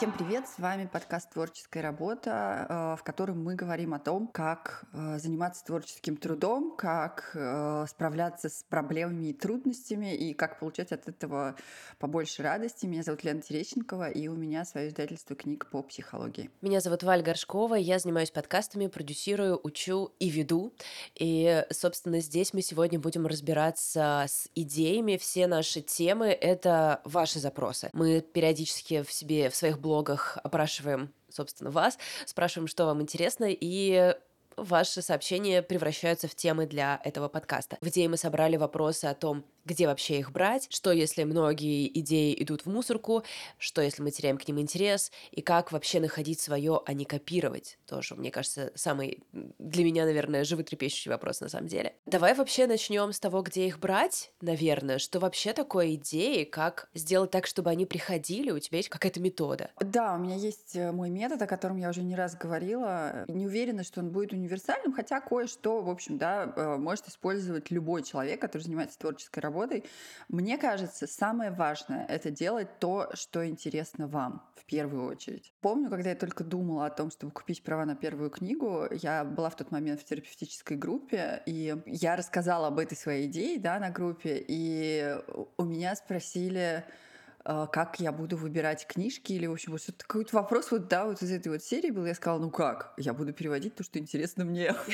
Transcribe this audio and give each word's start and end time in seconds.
Всем 0.00 0.12
привет! 0.12 0.48
С 0.48 0.58
вами 0.58 0.88
подкаст 0.90 1.28
«Творческая 1.28 1.82
работа», 1.82 2.66
э, 2.66 2.96
в 2.98 3.04
котором 3.04 3.44
мы 3.44 3.54
говорим 3.54 3.92
о 3.92 3.98
том, 3.98 4.28
как 4.28 4.84
э, 4.94 5.18
заниматься 5.18 5.62
творческим 5.62 6.16
трудом, 6.16 6.74
как 6.74 7.32
э, 7.34 7.84
справляться 7.86 8.48
с 8.48 8.64
проблемами 8.66 9.26
и 9.26 9.32
трудностями, 9.34 10.16
и 10.16 10.32
как 10.32 10.58
получать 10.58 10.92
от 10.92 11.06
этого 11.06 11.54
побольше 11.98 12.42
радости. 12.42 12.86
Меня 12.86 13.02
зовут 13.02 13.24
Лена 13.24 13.42
Терещенкова, 13.42 14.08
и 14.08 14.26
у 14.28 14.36
меня 14.36 14.64
свое 14.64 14.88
издательство 14.88 15.36
книг 15.36 15.66
по 15.70 15.82
психологии. 15.82 16.48
Меня 16.62 16.80
зовут 16.80 17.02
Валь 17.02 17.20
Горшкова, 17.20 17.74
я 17.74 17.98
занимаюсь 17.98 18.30
подкастами, 18.30 18.86
продюсирую, 18.86 19.60
учу 19.62 20.12
и 20.18 20.30
веду. 20.30 20.72
И, 21.14 21.62
собственно, 21.72 22.20
здесь 22.20 22.54
мы 22.54 22.62
сегодня 22.62 22.98
будем 22.98 23.26
разбираться 23.26 24.24
с 24.26 24.48
идеями. 24.54 25.18
Все 25.18 25.46
наши 25.46 25.82
темы— 25.82 26.28
это 26.40 27.02
ваши 27.04 27.38
запросы. 27.38 27.90
Мы 27.92 28.22
периодически 28.22 29.02
в 29.02 29.12
себе, 29.12 29.50
в 29.50 29.54
своих 29.54 29.78
блогах 29.78 29.89
блогах 29.90 30.38
опрашиваем, 30.44 31.12
собственно, 31.28 31.70
вас, 31.70 31.98
спрашиваем, 32.24 32.68
что 32.68 32.86
вам 32.86 33.02
интересно, 33.02 33.46
и 33.48 34.14
ваши 34.56 35.02
сообщения 35.02 35.62
превращаются 35.62 36.28
в 36.28 36.34
темы 36.34 36.66
для 36.66 37.00
этого 37.04 37.28
подкаста. 37.28 37.78
Идее 37.80 38.08
мы 38.08 38.16
собрали 38.16 38.56
вопросы 38.56 39.06
о 39.06 39.14
том, 39.14 39.44
где 39.64 39.86
вообще 39.86 40.18
их 40.18 40.32
брать, 40.32 40.66
что 40.70 40.90
если 40.90 41.24
многие 41.24 41.86
идеи 42.00 42.34
идут 42.42 42.62
в 42.62 42.66
мусорку, 42.66 43.22
что 43.58 43.82
если 43.82 44.02
мы 44.02 44.10
теряем 44.10 44.38
к 44.38 44.48
ним 44.48 44.60
интерес, 44.60 45.12
и 45.30 45.42
как 45.42 45.72
вообще 45.72 46.00
находить 46.00 46.40
свое, 46.40 46.80
а 46.86 46.92
не 46.92 47.04
копировать. 47.04 47.78
Тоже, 47.86 48.14
мне 48.14 48.30
кажется, 48.30 48.72
самый 48.74 49.22
для 49.32 49.84
меня, 49.84 50.04
наверное, 50.04 50.44
животрепещущий 50.44 51.10
вопрос 51.10 51.40
на 51.40 51.48
самом 51.48 51.68
деле. 51.68 51.94
Давай 52.06 52.34
вообще 52.34 52.66
начнем 52.66 53.12
с 53.12 53.20
того, 53.20 53.42
где 53.42 53.66
их 53.66 53.78
брать, 53.78 54.32
наверное. 54.40 54.98
Что 54.98 55.20
вообще 55.20 55.52
такое 55.52 55.94
идеи, 55.94 56.44
как 56.44 56.88
сделать 56.94 57.30
так, 57.30 57.46
чтобы 57.46 57.70
они 57.70 57.86
приходили, 57.86 58.50
у 58.50 58.58
тебя 58.58 58.78
есть 58.78 58.88
какая-то 58.88 59.20
метода? 59.20 59.70
Да, 59.80 60.14
у 60.14 60.18
меня 60.18 60.36
есть 60.36 60.74
э, 60.74 60.90
мой 60.92 61.10
метод, 61.10 61.42
о 61.42 61.46
котором 61.46 61.76
я 61.76 61.90
уже 61.90 62.02
не 62.02 62.16
раз 62.16 62.34
говорила. 62.34 63.24
Не 63.28 63.46
уверена, 63.46 63.84
что 63.84 64.00
он 64.00 64.10
будет 64.10 64.32
универсальным, 64.40 64.92
хотя 64.92 65.20
кое-что, 65.20 65.82
в 65.82 65.90
общем, 65.90 66.18
да, 66.18 66.52
э, 66.56 66.76
может 66.76 67.08
использовать 67.08 67.70
любой 67.70 68.02
человек, 68.02 68.40
который 68.40 68.62
занимается 68.62 68.98
творческой 68.98 69.40
работой. 69.40 69.84
Мне 70.28 70.58
кажется, 70.58 71.06
самое 71.06 71.50
важное— 71.50 72.06
это 72.08 72.30
делать 72.30 72.78
то, 72.78 73.10
что 73.14 73.46
интересно 73.46 74.06
вам 74.08 74.42
в 74.56 74.64
первую 74.64 75.06
очередь. 75.06 75.52
Помню, 75.60 75.90
когда 75.90 76.10
я 76.10 76.16
только 76.16 76.44
думала 76.44 76.86
о 76.86 76.90
том, 76.90 77.10
чтобы 77.10 77.32
купить 77.32 77.62
права 77.62 77.84
на 77.84 77.96
первую 77.96 78.30
книгу, 78.30 78.86
я 78.90 79.24
была 79.24 79.50
в 79.50 79.56
тот 79.56 79.70
момент 79.70 80.00
в 80.00 80.04
терапевтической 80.04 80.76
группе, 80.76 81.42
и 81.46 81.76
я 81.86 82.16
рассказала 82.16 82.68
об 82.68 82.78
этой 82.78 82.96
своей 82.96 83.26
идее 83.26 83.58
да, 83.58 83.78
на 83.78 83.90
группе, 83.90 84.44
и 84.46 85.16
у 85.56 85.64
меня 85.64 85.94
спросили, 85.94 86.84
как 87.44 88.00
я 88.00 88.12
буду 88.12 88.36
выбирать 88.36 88.86
книжки 88.86 89.32
или, 89.32 89.46
в 89.46 89.52
общем, 89.52 89.72
вот 89.72 89.82
какой-то 89.96 90.36
вопрос 90.36 90.70
вот, 90.70 90.88
да, 90.88 91.06
вот 91.06 91.22
из 91.22 91.30
этой 91.30 91.48
вот 91.48 91.62
серии 91.62 91.90
был. 91.90 92.06
Я 92.06 92.14
сказала, 92.14 92.40
ну 92.40 92.50
как? 92.50 92.92
Я 92.96 93.14
буду 93.14 93.32
переводить 93.32 93.74
то, 93.74 93.82
что 93.82 93.98
интересно 93.98 94.44
мне. 94.44 94.74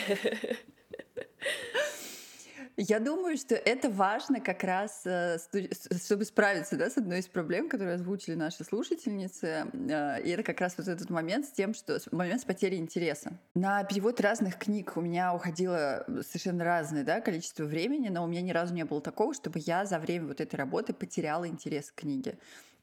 Я 2.76 3.00
думаю, 3.00 3.38
что 3.38 3.54
это 3.54 3.88
важно 3.88 4.40
как 4.40 4.62
раз, 4.62 5.02
э, 5.06 5.38
чтобы 6.04 6.26
справиться 6.26 6.76
да, 6.76 6.90
с 6.90 6.98
одной 6.98 7.20
из 7.20 7.26
проблем, 7.26 7.70
которые 7.70 7.94
озвучили 7.94 8.34
наши 8.34 8.64
слушательницы. 8.64 9.66
Э, 9.72 10.20
и 10.22 10.28
это 10.28 10.42
как 10.42 10.60
раз 10.60 10.74
вот 10.76 10.86
этот 10.86 11.08
момент 11.08 11.46
с 11.46 11.52
тем, 11.52 11.72
что 11.72 11.98
момент 12.12 12.42
с 12.42 12.44
потерей 12.44 12.76
интереса. 12.76 13.32
На 13.54 13.82
перевод 13.84 14.20
разных 14.20 14.58
книг 14.58 14.92
у 14.96 15.00
меня 15.00 15.34
уходило 15.34 16.04
совершенно 16.22 16.64
разное 16.64 17.02
да, 17.02 17.22
количество 17.22 17.64
времени, 17.64 18.08
но 18.10 18.22
у 18.22 18.26
меня 18.26 18.42
ни 18.42 18.50
разу 18.50 18.74
не 18.74 18.84
было 18.84 19.00
такого, 19.00 19.32
чтобы 19.32 19.58
я 19.64 19.86
за 19.86 19.98
время 19.98 20.26
вот 20.26 20.42
этой 20.42 20.56
работы 20.56 20.92
потеряла 20.92 21.48
интерес 21.48 21.90
к 21.90 22.00
книге. 22.00 22.38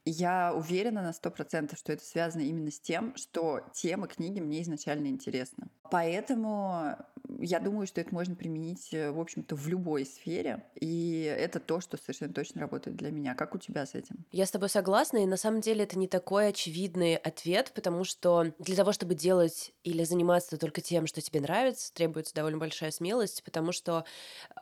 Я 0.05 0.53
уверена 0.53 1.01
на 1.01 1.13
сто 1.13 1.31
процентов, 1.31 1.77
что 1.77 1.93
это 1.93 2.03
связано 2.03 2.41
именно 2.41 2.71
с 2.71 2.79
тем, 2.79 3.15
что 3.15 3.61
тема 3.73 4.07
книги 4.07 4.41
мне 4.41 4.61
изначально 4.63 5.07
интересна. 5.07 5.67
Поэтому 5.91 6.97
я 7.39 7.59
думаю, 7.59 7.87
что 7.87 8.01
это 8.01 8.13
можно 8.13 8.35
применить, 8.35 8.93
э, 8.93 9.11
в 9.11 9.19
общем-то, 9.19 9.55
в 9.55 9.67
любой 9.67 10.05
сфере. 10.05 10.63
И 10.79 11.21
это 11.23 11.59
то, 11.59 11.81
что 11.81 11.97
совершенно 11.97 12.33
точно 12.33 12.61
работает 12.61 12.97
для 12.97 13.11
меня. 13.11 13.35
Как 13.35 13.55
у 13.55 13.57
тебя 13.57 13.85
с 13.85 13.95
этим? 13.95 14.25
Я 14.31 14.45
с 14.45 14.51
тобой 14.51 14.69
согласна, 14.69 15.17
и 15.17 15.25
на 15.25 15.37
самом 15.37 15.61
деле 15.61 15.83
это 15.83 15.97
не 15.97 16.07
такой 16.07 16.49
очевидный 16.49 17.15
ответ, 17.15 17.71
потому 17.75 18.03
что 18.03 18.53
для 18.59 18.75
того, 18.75 18.91
чтобы 18.91 19.15
делать 19.15 19.73
или 19.83 20.03
заниматься 20.03 20.57
только 20.57 20.81
тем, 20.81 21.07
что 21.07 21.21
тебе 21.21 21.41
нравится, 21.41 21.93
требуется 21.93 22.33
довольно 22.33 22.57
большая 22.57 22.91
смелость, 22.91 23.43
потому 23.43 23.71
что 23.71 24.05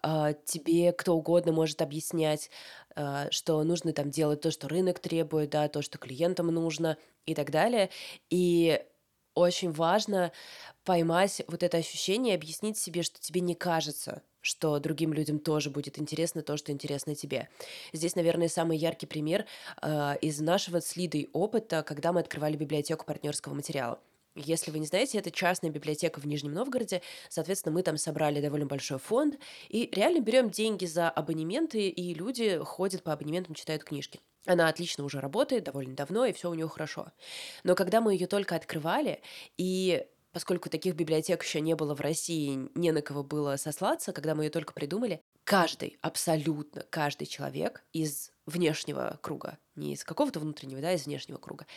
э, 0.04 0.34
тебе 0.46 0.92
кто 0.94 1.16
угодно 1.16 1.52
может 1.52 1.82
объяснять, 1.82 2.50
э, 2.96 3.30
что 3.32 3.64
нужно 3.64 3.94
там 3.94 4.10
делать 4.10 4.42
то, 4.42 4.52
что 4.52 4.68
рынок 4.68 5.00
требует, 5.00 5.50
да, 5.50 5.68
то, 5.68 5.82
что 5.82 5.98
клиентам 5.98 6.48
нужно 6.48 6.98
и 7.26 7.36
так 7.36 7.52
далее. 7.52 7.90
И 8.30 8.82
очень 9.34 9.72
важно 9.72 10.32
поймать 10.84 11.42
вот 11.48 11.64
это 11.64 11.78
ощущение, 11.78 12.36
объяснить 12.36 12.78
себе, 12.78 13.04
что 13.04 13.20
тебе 13.20 13.42
не 13.42 13.56
кажется, 13.56 14.24
что 14.42 14.80
другим 14.80 15.14
людям 15.14 15.40
тоже 15.40 15.70
будет 15.70 16.00
интересно 16.00 16.42
то, 16.42 16.58
что 16.58 16.72
интересно 16.72 17.16
тебе. 17.16 17.50
Здесь, 17.94 18.16
наверное, 18.16 18.48
самый 18.48 18.78
яркий 18.78 19.06
пример 19.06 19.46
э, 19.82 20.16
из 20.22 20.40
нашего 20.40 20.82
с 20.82 20.96
Лидой 20.96 21.30
опыта, 21.34 21.84
когда 21.84 22.12
мы 22.12 22.22
открывали 22.22 22.58
библиотеку 22.58 23.06
партнерского 23.06 23.54
материала. 23.54 24.00
Если 24.36 24.72
вы 24.72 24.80
не 24.80 24.86
знаете, 24.86 25.18
это 25.18 25.30
частная 25.30 25.70
библиотека 25.70 26.20
в 26.20 26.26
Нижнем 26.26 26.54
Новгороде. 26.54 27.02
Соответственно, 27.28 27.74
мы 27.74 27.84
там 27.84 27.98
собрали 27.98 28.40
довольно 28.40 28.66
большой 28.66 28.98
фонд 28.98 29.38
и 29.68 29.90
реально 29.92 30.22
берем 30.22 30.50
деньги 30.50 30.86
за 30.86 31.10
абонементы, 31.10 31.90
и 31.90 32.14
люди 32.14 32.58
ходят 32.64 33.04
по 33.04 33.12
абонементам, 33.12 33.56
читают 33.56 33.84
книжки. 33.84 34.22
Она 34.46 34.70
отлично 34.70 35.04
уже 35.04 35.20
работает 35.20 35.66
довольно 35.66 35.96
давно, 35.96 36.26
и 36.26 36.34
все 36.34 36.50
у 36.50 36.54
нее 36.54 36.68
хорошо. 36.68 37.12
Но 37.64 37.76
когда 37.76 38.02
мы 38.02 38.14
ее 38.14 38.28
только 38.28 38.56
открывали, 38.56 39.22
и 39.58 40.08
поскольку 40.32 40.70
таких 40.70 40.96
библиотек 40.96 41.44
еще 41.44 41.62
не 41.62 41.76
было 41.76 41.94
в 41.94 42.02
России, 42.02 42.70
не 42.76 42.92
на 42.92 43.02
кого 43.02 43.24
было 43.24 43.58
сослаться, 43.58 44.14
когда 44.14 44.34
мы 44.34 44.46
ее 44.46 44.50
только 44.50 44.74
придумали, 44.74 45.22
каждый, 45.44 45.98
абсолютно 46.02 46.84
каждый 46.90 47.28
человек 47.28 47.84
из 47.94 48.32
внешнего 48.46 49.20
круга, 49.22 49.58
не 49.76 49.94
из 49.94 50.04
какого-то 50.04 50.40
внутреннего, 50.40 50.82
да, 50.82 50.94
из 50.94 51.06
внешнего 51.06 51.38
круга, 51.38 51.68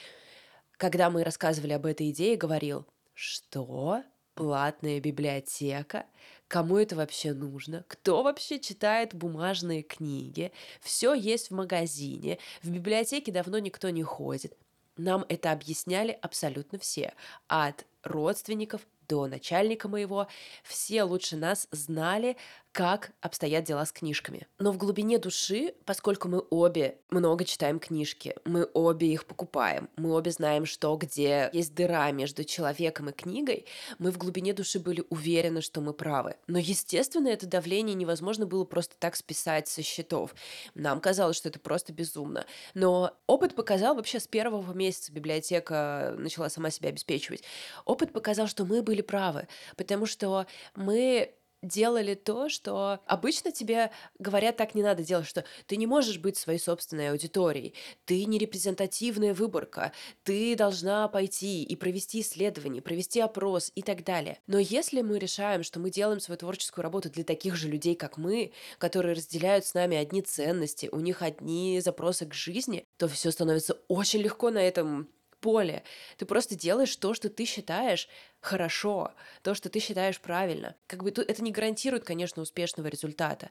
когда 0.76 1.10
мы 1.10 1.24
рассказывали 1.24 1.72
об 1.72 1.86
этой 1.86 2.10
идее, 2.10 2.36
говорил, 2.36 2.86
что 3.12 4.02
платная 4.34 5.00
библиотека, 5.00 6.06
кому 6.54 6.78
это 6.78 6.94
вообще 6.94 7.32
нужно, 7.32 7.84
кто 7.88 8.22
вообще 8.22 8.60
читает 8.60 9.12
бумажные 9.12 9.82
книги, 9.82 10.52
все 10.80 11.12
есть 11.12 11.50
в 11.50 11.54
магазине, 11.56 12.38
в 12.62 12.70
библиотеке 12.70 13.32
давно 13.32 13.58
никто 13.58 13.90
не 13.90 14.04
ходит. 14.04 14.56
Нам 14.96 15.24
это 15.28 15.50
объясняли 15.50 16.16
абсолютно 16.22 16.78
все, 16.78 17.12
от 17.48 17.84
родственников 18.04 18.82
до 19.08 19.26
начальника 19.26 19.88
моего, 19.88 20.28
все 20.62 21.02
лучше 21.02 21.36
нас 21.36 21.66
знали, 21.72 22.36
как 22.74 23.12
обстоят 23.20 23.62
дела 23.62 23.86
с 23.86 23.92
книжками. 23.92 24.48
Но 24.58 24.72
в 24.72 24.78
глубине 24.78 25.18
души, 25.18 25.74
поскольку 25.84 26.26
мы 26.26 26.42
обе 26.50 26.98
много 27.08 27.44
читаем 27.44 27.78
книжки, 27.78 28.34
мы 28.44 28.68
обе 28.74 29.12
их 29.12 29.26
покупаем, 29.26 29.88
мы 29.96 30.12
обе 30.12 30.32
знаем, 30.32 30.66
что 30.66 30.96
где 30.96 31.50
есть 31.52 31.72
дыра 31.76 32.10
между 32.10 32.42
человеком 32.42 33.10
и 33.10 33.12
книгой, 33.12 33.66
мы 34.00 34.10
в 34.10 34.18
глубине 34.18 34.52
души 34.54 34.80
были 34.80 35.04
уверены, 35.08 35.62
что 35.62 35.80
мы 35.80 35.94
правы. 35.94 36.34
Но, 36.48 36.58
естественно, 36.58 37.28
это 37.28 37.46
давление 37.46 37.94
невозможно 37.94 38.44
было 38.44 38.64
просто 38.64 38.96
так 38.98 39.14
списать 39.14 39.68
со 39.68 39.80
счетов. 39.80 40.34
Нам 40.74 41.00
казалось, 41.00 41.36
что 41.36 41.50
это 41.50 41.60
просто 41.60 41.92
безумно. 41.92 42.44
Но 42.74 43.16
опыт 43.28 43.54
показал 43.54 43.94
вообще 43.94 44.18
с 44.18 44.26
первого 44.26 44.72
месяца 44.72 45.12
библиотека 45.12 46.16
начала 46.18 46.48
сама 46.48 46.70
себя 46.70 46.88
обеспечивать. 46.88 47.44
Опыт 47.84 48.12
показал, 48.12 48.48
что 48.48 48.64
мы 48.64 48.82
были 48.82 49.00
правы, 49.00 49.46
потому 49.76 50.06
что 50.06 50.48
мы 50.74 51.32
делали 51.64 52.14
то, 52.14 52.48
что 52.48 53.00
обычно 53.06 53.52
тебе 53.52 53.90
говорят, 54.18 54.56
так 54.56 54.74
не 54.74 54.82
надо 54.82 55.02
делать, 55.02 55.26
что 55.26 55.44
ты 55.66 55.76
не 55.76 55.86
можешь 55.86 56.18
быть 56.18 56.36
своей 56.36 56.58
собственной 56.58 57.10
аудиторией, 57.10 57.74
ты 58.04 58.24
не 58.26 58.38
репрезентативная 58.38 59.34
выборка, 59.34 59.92
ты 60.22 60.54
должна 60.56 61.08
пойти 61.08 61.62
и 61.62 61.76
провести 61.76 62.20
исследование, 62.20 62.82
провести 62.82 63.20
опрос 63.20 63.72
и 63.74 63.82
так 63.82 64.04
далее. 64.04 64.38
Но 64.46 64.58
если 64.58 65.02
мы 65.02 65.18
решаем, 65.18 65.62
что 65.62 65.80
мы 65.80 65.90
делаем 65.90 66.20
свою 66.20 66.38
творческую 66.38 66.82
работу 66.82 67.10
для 67.10 67.24
таких 67.24 67.56
же 67.56 67.68
людей, 67.68 67.94
как 67.94 68.18
мы, 68.18 68.52
которые 68.78 69.14
разделяют 69.14 69.66
с 69.66 69.74
нами 69.74 69.96
одни 69.96 70.22
ценности, 70.22 70.88
у 70.92 71.00
них 71.00 71.22
одни 71.22 71.80
запросы 71.80 72.26
к 72.26 72.34
жизни, 72.34 72.86
то 72.96 73.08
все 73.08 73.30
становится 73.30 73.78
очень 73.88 74.20
легко 74.20 74.50
на 74.50 74.58
этом 74.58 75.08
поле. 75.44 75.82
Ты 76.16 76.24
просто 76.24 76.54
делаешь 76.54 76.96
то, 76.96 77.12
что 77.12 77.28
ты 77.28 77.44
считаешь 77.44 78.08
хорошо, 78.44 79.10
то, 79.42 79.54
что 79.54 79.68
ты 79.70 79.80
считаешь 79.80 80.20
правильно. 80.20 80.74
Как 80.86 81.02
бы 81.02 81.10
это 81.10 81.42
не 81.42 81.50
гарантирует, 81.50 82.04
конечно, 82.04 82.42
успешного 82.42 82.88
результата, 82.88 83.50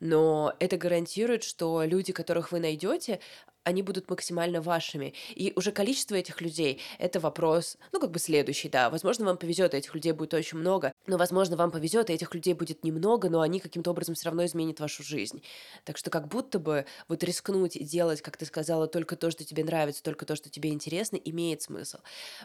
но 0.00 0.54
это 0.60 0.76
гарантирует, 0.76 1.42
что 1.44 1.82
люди, 1.84 2.12
которых 2.12 2.52
вы 2.52 2.60
найдете, 2.60 3.20
они 3.64 3.82
будут 3.82 4.08
максимально 4.10 4.60
вашими. 4.60 5.14
И 5.34 5.52
уже 5.56 5.72
количество 5.72 6.14
этих 6.14 6.40
людей— 6.40 6.80
это 6.98 7.18
вопрос, 7.18 7.78
ну, 7.92 8.00
как 8.00 8.10
бы 8.10 8.18
следующий, 8.18 8.68
да. 8.68 8.90
Возможно, 8.90 9.24
вам 9.24 9.38
повезет, 9.38 9.74
этих 9.74 9.94
людей 9.94 10.12
будет 10.12 10.34
очень 10.34 10.58
много, 10.58 10.92
но, 11.06 11.16
возможно, 11.16 11.56
вам 11.56 11.70
повезет, 11.70 12.10
и 12.10 12.12
этих 12.12 12.34
людей 12.34 12.52
будет 12.52 12.84
немного, 12.84 13.30
но 13.30 13.40
они 13.40 13.60
каким-то 13.60 13.90
образом 13.90 14.14
все 14.14 14.26
равно 14.26 14.44
изменят 14.44 14.80
вашу 14.80 15.02
жизнь. 15.02 15.42
Так 15.84 15.96
что 15.96 16.10
как 16.10 16.28
будто 16.28 16.58
бы 16.58 16.84
вот 17.08 17.24
рискнуть 17.24 17.76
и 17.76 17.84
делать, 17.84 18.20
как 18.20 18.36
ты 18.36 18.44
сказала, 18.44 18.86
только 18.86 19.16
то, 19.16 19.30
что 19.30 19.44
тебе 19.44 19.64
нравится, 19.64 20.02
только 20.02 20.26
то, 20.26 20.36
что 20.36 20.50
тебе 20.50 20.70
интересно, 20.70 21.16
имеет 21.16 21.62
смысл. 21.62 21.98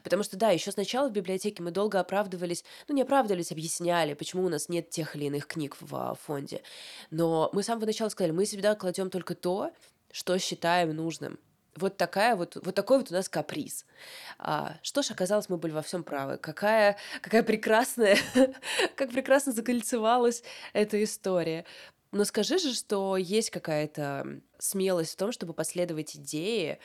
Потому 0.04 0.24
что, 0.24 0.38
да, 0.38 0.52
еще 0.52 0.72
сначала 0.72 1.10
в 1.10 1.12
библиотеке 1.14 1.62
мы 1.62 1.72
долго 1.72 1.89
оправдывались, 1.98 2.64
ну, 2.88 2.96
не 2.96 3.02
оправдывались, 3.02 3.52
объясняли, 3.52 4.14
почему 4.14 4.46
у 4.46 4.50
нас 4.50 4.70
нет 4.70 4.90
тех 4.90 5.16
или 5.16 5.26
иных 5.26 5.48
книг 5.48 5.78
в 5.80 5.96
а, 5.96 6.16
фонде. 6.16 6.62
Но 7.10 7.50
мы 7.54 7.64
с 7.64 7.68
самого 7.68 7.86
начала 7.86 8.10
сказали, 8.10 8.32
мы 8.32 8.46
всегда 8.46 8.76
кладем 8.76 9.10
только 9.10 9.36
то, 9.36 9.72
что 10.12 10.38
считаем 10.38 10.96
нужным. 10.96 11.40
Вот 11.76 11.98
такая 11.98 12.36
вот, 12.36 12.58
вот 12.62 12.76
такой 12.76 12.98
вот 12.98 13.10
у 13.10 13.14
нас 13.14 13.30
каприз. 13.30 13.86
А, 14.38 14.78
что 14.82 15.02
ж, 15.02 15.12
оказалось, 15.12 15.50
мы 15.50 15.58
были 15.58 15.72
во 15.72 15.82
всем 15.82 16.04
правы. 16.04 16.38
Какая, 16.38 16.98
какая 17.22 17.44
прекрасная, 17.44 18.18
как 18.96 19.12
прекрасно 19.12 19.54
закольцевалась 19.54 20.44
эта 20.74 21.02
история. 21.04 21.66
Но 22.12 22.26
скажи 22.26 22.58
же, 22.58 22.74
что 22.74 23.18
есть 23.18 23.52
какая-то 23.52 24.42
смелость 24.58 25.14
в 25.14 25.18
том, 25.18 25.32
чтобы 25.32 25.54
последовать 25.54 26.16
идее, 26.16 26.80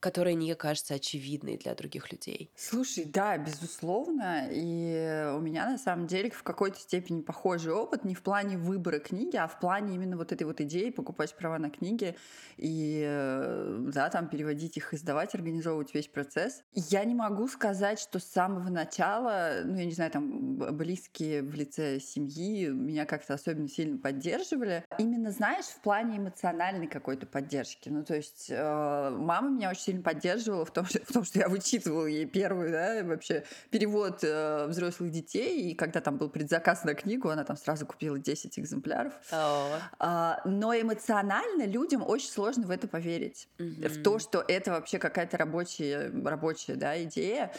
которая 0.00 0.34
не 0.34 0.54
кажется 0.54 0.94
очевидной 0.94 1.56
для 1.56 1.74
других 1.74 2.12
людей. 2.12 2.50
Слушай, 2.56 3.04
да, 3.04 3.38
безусловно. 3.38 4.48
И 4.50 5.32
у 5.34 5.40
меня 5.40 5.68
на 5.68 5.78
самом 5.78 6.06
деле 6.06 6.30
в 6.30 6.42
какой-то 6.42 6.78
степени 6.78 7.22
похожий 7.22 7.72
опыт 7.72 8.04
не 8.04 8.14
в 8.14 8.22
плане 8.22 8.58
выбора 8.58 8.98
книги, 8.98 9.36
а 9.36 9.46
в 9.46 9.58
плане 9.58 9.94
именно 9.94 10.16
вот 10.16 10.32
этой 10.32 10.44
вот 10.44 10.60
идеи 10.60 10.90
покупать 10.90 11.34
права 11.34 11.58
на 11.58 11.70
книги 11.70 12.16
и 12.56 13.02
э, 13.06 13.86
да, 13.92 14.10
там 14.10 14.28
переводить 14.28 14.76
их, 14.76 14.94
издавать, 14.94 15.34
организовывать 15.34 15.94
весь 15.94 16.08
процесс. 16.08 16.62
Я 16.72 17.04
не 17.04 17.14
могу 17.14 17.48
сказать, 17.48 17.98
что 17.98 18.18
с 18.18 18.24
самого 18.24 18.68
начала, 18.68 19.60
ну, 19.64 19.76
я 19.76 19.84
не 19.84 19.92
знаю, 19.92 20.10
там 20.10 20.56
близкие 20.76 21.42
в 21.42 21.54
лице 21.54 22.00
семьи 22.00 22.68
меня 22.68 23.06
как-то 23.06 23.34
особенно 23.34 23.68
сильно 23.68 23.98
поддерживали. 23.98 24.84
Именно, 24.98 25.30
знаешь, 25.30 25.66
в 25.66 25.80
плане 25.80 26.18
эмоциональной 26.18 26.86
какой-то 26.86 27.26
поддержки. 27.26 27.88
Ну, 27.88 28.04
то 28.04 28.14
есть 28.14 28.46
э, 28.50 29.10
мама 29.10 29.50
меня 29.50 29.70
очень 29.70 29.85
сильно 29.86 30.02
поддерживала 30.02 30.64
в 30.64 30.72
том, 30.72 30.84
что, 30.84 30.98
в 31.04 31.12
том, 31.12 31.24
что 31.24 31.38
я 31.38 31.48
вычитывала 31.48 32.06
ей 32.06 32.26
первый, 32.26 32.70
да, 32.72 33.04
вообще 33.04 33.44
перевод 33.70 34.18
э, 34.22 34.66
взрослых 34.66 35.10
детей, 35.10 35.70
и 35.70 35.74
когда 35.74 36.00
там 36.00 36.18
был 36.18 36.28
предзаказ 36.28 36.84
на 36.84 36.94
книгу, 36.94 37.28
она 37.28 37.44
там 37.44 37.56
сразу 37.56 37.86
купила 37.86 38.18
10 38.18 38.58
экземпляров. 38.58 39.12
Oh. 39.30 39.78
А, 39.98 40.40
но 40.44 40.74
эмоционально 40.74 41.66
людям 41.66 42.02
очень 42.06 42.28
сложно 42.28 42.66
в 42.66 42.70
это 42.70 42.88
поверить, 42.88 43.48
mm-hmm. 43.58 43.88
в 43.88 44.02
то, 44.02 44.18
что 44.18 44.44
это 44.46 44.72
вообще 44.72 44.98
какая-то 44.98 45.36
рабочая, 45.36 46.10
рабочая 46.24 46.74
да, 46.74 47.00
идея. 47.04 47.52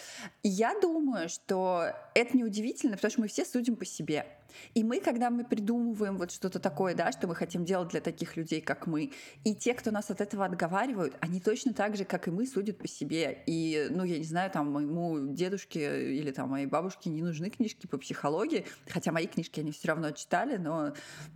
И 0.44 0.50
я 0.50 0.77
думаю, 0.79 1.29
что 1.29 1.94
это 2.13 2.35
неудивительно, 2.35 2.95
потому 2.95 3.12
что 3.12 3.21
мы 3.21 3.27
все 3.27 3.45
судим 3.45 3.75
по 3.77 3.85
себе. 3.85 4.25
И 4.73 4.83
мы, 4.83 4.99
когда 4.99 5.29
мы 5.29 5.44
придумываем 5.44 6.17
вот 6.17 6.31
что-то 6.31 6.59
такое, 6.59 6.95
да, 6.95 7.11
что 7.11 7.27
мы 7.27 7.35
хотим 7.35 7.65
делать 7.65 7.89
для 7.89 8.01
таких 8.01 8.38
людей, 8.38 8.61
как 8.61 8.88
мы, 8.88 9.11
и 9.44 9.55
те, 9.55 9.73
кто 9.73 9.91
нас 9.91 10.09
от 10.09 10.21
этого 10.21 10.45
отговаривают, 10.45 11.15
они 11.19 11.39
точно 11.39 11.73
так 11.73 11.95
же, 11.95 12.05
как 12.05 12.27
и 12.27 12.31
мы, 12.31 12.45
судят 12.45 12.77
по 12.77 12.88
себе. 12.88 13.44
И, 13.45 13.88
ну, 13.89 14.03
я 14.03 14.17
не 14.17 14.23
знаю, 14.23 14.51
там, 14.51 14.71
моему 14.71 15.33
дедушке 15.33 16.15
или 16.15 16.31
там 16.31 16.49
моей 16.49 16.67
бабушке 16.67 17.09
не 17.09 17.21
нужны 17.21 17.49
книжки 17.49 17.88
по 17.88 17.97
психологии, 17.97 18.65
хотя 18.88 19.11
мои 19.11 19.27
книжки 19.27 19.59
они 19.59 19.71
все 19.71 19.89
равно 19.89 20.11
читали, 20.11 20.57
но 20.57 20.93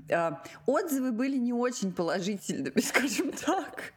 э, 0.09 0.31
отзывы 0.65 1.11
были 1.11 1.37
не 1.37 1.53
очень 1.53 1.91
положительными, 1.91 2.79
скажем 2.81 3.31
так. 3.31 3.93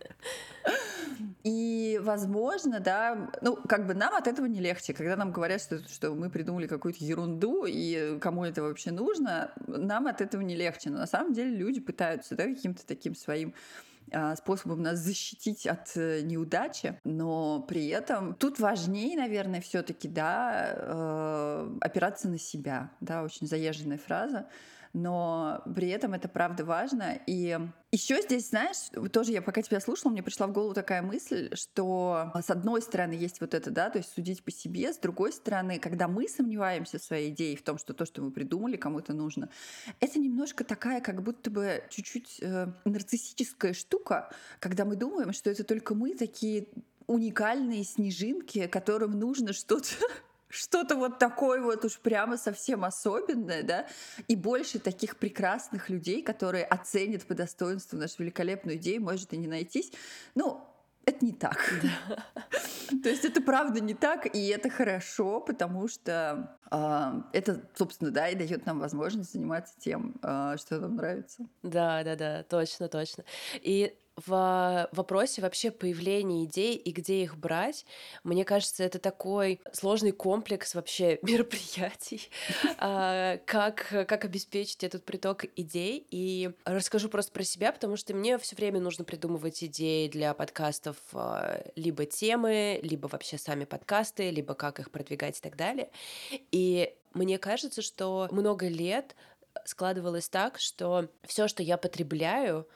И, 1.43 2.01
возможно, 2.03 2.81
да, 2.81 3.31
ну, 3.43 3.57
как 3.57 3.87
бы 3.87 3.95
нам 3.95 4.15
от 4.15 4.27
этого 4.27 4.47
не 4.47 4.61
легче. 4.61 4.95
Когда 4.95 5.17
нам 5.17 5.33
говорят, 5.33 5.61
что, 5.61 5.79
что 5.89 6.15
мы 6.15 6.31
придумали 6.31 6.67
какую-то 6.67 7.05
ерунду, 7.05 7.65
и 7.67 8.19
кому 8.21 8.45
это 8.45 8.63
вообще 8.63 8.91
нужно, 8.91 9.53
нам 9.67 10.07
от 10.07 10.21
этого 10.21 10.43
не 10.43 10.57
легче. 10.57 10.91
Но 10.91 10.99
на 10.99 11.07
самом 11.07 11.33
деле 11.33 11.55
люди 11.57 11.81
пытаются, 11.81 12.35
да, 12.35 12.45
каким-то 12.45 12.87
таким 12.87 13.15
своим 13.15 13.55
а, 14.13 14.37
способом 14.37 14.83
нас 14.83 14.99
защитить 14.99 15.67
от 15.67 15.97
э, 15.97 16.21
неудачи, 16.23 17.01
но 17.05 17.63
при 17.63 17.89
этом 17.89 18.35
тут 18.35 18.59
важнее, 18.59 19.17
наверное, 19.17 19.61
все-таки, 19.61 20.09
да, 20.09 20.75
э, 20.77 21.79
опираться 21.81 22.29
на 22.29 22.39
себя, 22.39 22.91
да, 23.01 23.23
очень 23.23 23.47
заезженная 23.47 23.99
фраза, 23.99 24.47
но 24.95 25.61
при 25.75 25.89
этом 25.89 26.15
это 26.15 26.29
правда 26.29 26.65
важно. 26.65 27.19
И 27.27 27.59
еще 27.91 28.23
здесь, 28.23 28.51
знаешь, 28.51 28.91
тоже 29.13 29.33
я 29.33 29.43
пока 29.43 29.61
тебя 29.61 29.81
слушала, 29.81 30.13
мне 30.13 30.23
пришла 30.23 30.47
в 30.47 30.53
голову 30.53 30.73
такая 30.73 31.03
мысль, 31.03 31.51
что 31.55 32.33
с 32.41 32.49
одной 32.49 32.81
стороны 32.81 33.13
есть 33.13 33.41
вот 33.41 33.55
это, 33.55 33.71
да, 33.71 33.91
то 33.91 33.99
есть 33.99 34.13
судить 34.15 34.45
по 34.45 34.53
себе, 34.53 34.93
с 34.93 34.99
другой 34.99 35.33
стороны, 35.33 35.81
когда 35.81 36.07
мы 36.07 36.29
сомневаемся 36.29 36.99
в 36.99 37.03
своей 37.03 37.31
идее, 37.31 37.57
в 37.57 37.63
том, 37.63 37.77
что 37.77 37.93
то, 37.93 38.07
что 38.07 38.23
мы 38.23 38.31
придумали, 38.31 38.77
кому-то 38.77 39.13
нужно, 39.13 39.51
это 39.99 40.21
немножко 40.21 40.63
такая, 40.63 41.01
как 41.01 41.23
будто 41.23 41.51
бы 41.51 41.83
чуть-чуть 41.91 42.39
э, 42.41 42.69
нарциссическая 42.85 43.73
штука, 43.73 44.31
когда 44.61 44.85
мы 44.85 44.95
думаем, 44.95 45.33
что 45.33 45.51
это 45.51 45.65
только 45.65 45.97
мы 45.97 46.15
такие 46.15 46.69
уникальные 47.09 47.83
снежинки, 47.83 48.69
которым 48.69 49.19
нужно 49.19 49.53
что-то 49.53 49.89
что-то 50.55 50.97
вот 50.97 51.19
такое 51.19 51.61
вот 51.61 51.85
уж 51.85 51.99
прямо 51.99 52.37
совсем 52.37 52.85
особенное, 52.85 53.63
да, 53.63 53.87
и 54.29 54.37
больше 54.37 54.79
таких 54.79 55.17
прекрасных 55.17 55.91
людей, 55.91 56.23
которые 56.23 56.65
оценят 56.65 57.25
по 57.25 57.35
достоинству 57.35 57.99
нашу 57.99 58.23
великолепную 58.23 58.77
идею, 58.77 59.03
может 59.03 59.33
и 59.33 59.37
не 59.37 59.49
найтись. 59.49 59.93
Ну, 60.35 60.65
это 61.07 61.25
не 61.25 61.33
так. 61.33 61.59
То 63.03 63.09
есть 63.09 63.25
это 63.25 63.43
правда 63.43 63.81
не 63.81 63.95
так, 63.95 64.35
и 64.35 64.47
это 64.49 64.71
хорошо, 64.71 65.41
потому 65.41 65.89
что 65.89 66.57
э, 66.71 67.13
это, 67.33 67.69
собственно, 67.75 68.11
да, 68.11 68.29
и 68.29 68.35
дает 68.35 68.65
нам 68.65 68.79
возможность 68.79 69.33
заниматься 69.33 69.75
тем, 69.79 70.15
э, 70.23 70.57
что 70.59 70.79
нам 70.79 70.97
нравится. 70.97 71.47
Да, 71.63 72.03
да, 72.05 72.17
да, 72.17 72.43
точно, 72.45 72.89
точно. 72.89 73.25
И 73.55 73.95
в 74.17 74.89
вопросе 74.93 75.43
вообще 75.43 75.71
появления 75.71 76.45
идей 76.45 76.77
и 76.77 76.93
где 76.93 77.23
их 77.23 77.37
брать, 77.37 77.85
мне 78.23 78.45
кажется, 78.45 78.85
это 78.85 78.99
такой 78.99 79.61
сложный 79.73 80.13
комплекс 80.13 80.75
вообще 80.75 81.19
мероприятий, 81.23 82.31
а, 82.79 83.39
как, 83.45 83.87
как 84.09 84.25
обеспечить 84.25 84.85
этот 84.85 85.05
приток 85.05 85.45
идей. 85.57 86.07
И 86.11 86.53
расскажу 86.65 87.09
просто 87.09 87.33
про 87.33 87.43
себя, 87.43 87.73
потому 87.73 87.97
что 87.97 88.15
мне 88.15 88.39
все 88.39 88.57
время 88.57 88.81
нужно 88.81 89.05
придумывать 89.05 89.63
идеи 89.65 90.09
для 90.09 90.35
подкастов, 90.35 90.97
а, 91.13 91.63
либо 91.75 92.07
темы, 92.07 92.81
либо 92.83 93.09
вообще 93.09 93.39
сами 93.39 93.65
подкасты, 93.65 94.31
либо 94.31 94.55
как 94.55 94.79
их 94.79 94.91
продвигать 94.91 95.39
и 95.39 95.41
так 95.41 95.57
далее. 95.57 95.91
И 96.53 96.95
мне 97.15 97.39
кажется, 97.39 97.83
что 97.83 98.29
много 98.31 98.69
лет 98.69 99.17
складывалось 99.65 100.29
так, 100.29 100.59
что 100.59 101.09
все, 101.25 101.49
что 101.49 101.63
я 101.63 101.77
потребляю, 101.77 102.69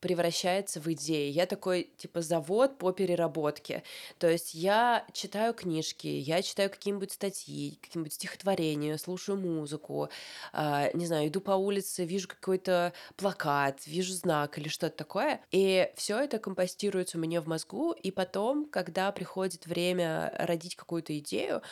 превращается 0.00 0.80
в 0.80 0.86
идеи. 0.92 1.30
Я 1.30 1.46
такой, 1.46 1.90
типа, 1.96 2.22
завод 2.22 2.78
по 2.78 2.92
переработке. 2.92 3.82
То 4.18 4.28
есть 4.28 4.54
я 4.54 5.06
читаю 5.12 5.54
книжки, 5.54 6.06
я 6.06 6.42
читаю 6.42 6.70
какие-нибудь 6.70 7.12
статьи, 7.12 7.78
какие-нибудь 7.82 8.12
стихотворения, 8.12 8.96
слушаю 8.98 9.38
музыку, 9.38 10.08
э, 10.52 10.90
не 10.94 11.06
знаю, 11.06 11.28
иду 11.28 11.40
по 11.40 11.52
улице, 11.52 12.04
вижу 12.04 12.28
какой-то 12.28 12.92
плакат, 13.16 13.86
вижу 13.86 14.12
знак 14.14 14.58
или 14.58 14.68
что-то 14.68 14.96
такое. 14.96 15.40
И 15.50 15.90
все 15.96 16.18
это 16.18 16.38
компостируется 16.38 17.18
у 17.18 17.20
меня 17.20 17.40
в 17.40 17.46
мозгу, 17.46 17.92
и 17.92 18.10
потом, 18.10 18.66
когда 18.66 19.12
приходит 19.12 19.66
время 19.66 20.32
родить 20.38 20.76
какую-то 20.76 21.16
идею, 21.18 21.62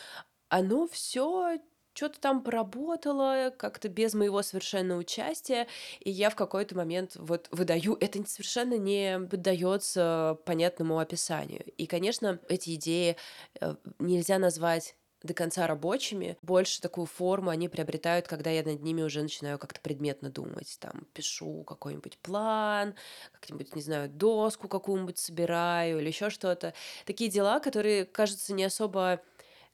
оно 0.49 0.87
все 0.87 1.59
что-то 1.95 2.21
там 2.21 2.43
поработала, 2.43 3.53
как-то 3.57 3.89
без 3.89 4.15
моего 4.15 4.43
совершенно 4.43 4.97
участия, 4.97 5.67
и 6.01 6.11
я 6.11 6.31
в 6.31 6.37
какой-то 6.37 6.77
момент 6.77 7.13
вот 7.17 7.49
выдаю, 7.51 7.97
это 8.01 8.25
совершенно 8.27 8.77
не 8.77 9.21
поддается 9.31 10.39
понятному 10.45 10.99
описанию. 10.99 11.65
И, 11.77 11.87
конечно, 11.87 12.41
эти 12.49 12.75
идеи 12.75 13.17
э, 13.61 13.75
нельзя 13.99 14.39
назвать 14.39 14.97
до 15.25 15.33
конца 15.35 15.67
рабочими. 15.67 16.37
Больше 16.43 16.81
такую 16.81 17.07
форму 17.07 17.51
они 17.51 17.69
приобретают, 17.69 18.29
когда 18.29 18.51
я 18.51 18.63
над 18.63 18.83
ними 18.83 19.03
уже 19.03 19.23
начинаю 19.23 19.59
как-то 19.59 19.81
предметно 19.81 20.31
думать. 20.31 20.77
Там 20.81 21.07
пишу 21.15 21.65
какой-нибудь 21.65 22.19
план, 22.19 22.95
как-нибудь, 23.33 23.75
не 23.75 23.83
знаю, 23.83 24.11
доску 24.11 24.69
какую-нибудь 24.69 25.19
собираю 25.19 25.99
или 25.99 26.09
еще 26.09 26.29
что-то. 26.29 26.75
Такие 27.07 27.31
дела, 27.31 27.59
которые 27.59 28.05
кажутся 28.05 28.53
не 28.53 28.65
особо 28.65 29.23